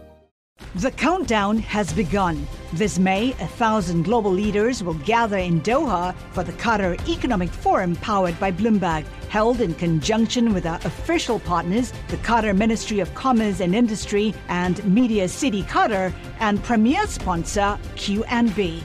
The 0.76 0.92
countdown 0.92 1.58
has 1.58 1.92
begun. 1.92 2.46
This 2.72 2.96
May, 2.96 3.30
a 3.40 3.48
thousand 3.58 4.04
global 4.04 4.30
leaders 4.30 4.84
will 4.84 4.94
gather 4.94 5.36
in 5.36 5.62
Doha 5.62 6.14
for 6.30 6.44
the 6.44 6.52
Qatar 6.52 6.96
Economic 7.08 7.50
Forum 7.50 7.96
powered 7.96 8.38
by 8.38 8.52
Bloomberg, 8.52 9.04
held 9.28 9.60
in 9.60 9.74
conjunction 9.74 10.54
with 10.54 10.64
our 10.64 10.78
official 10.84 11.40
partners, 11.40 11.92
the 12.06 12.18
Qatar 12.18 12.56
Ministry 12.56 13.00
of 13.00 13.12
Commerce 13.14 13.58
and 13.58 13.74
Industry 13.74 14.32
and 14.46 14.84
Media 14.84 15.26
City 15.26 15.64
Qatar, 15.64 16.12
and 16.38 16.62
premier 16.62 17.04
sponsor 17.08 17.76
QNB. 17.96 18.84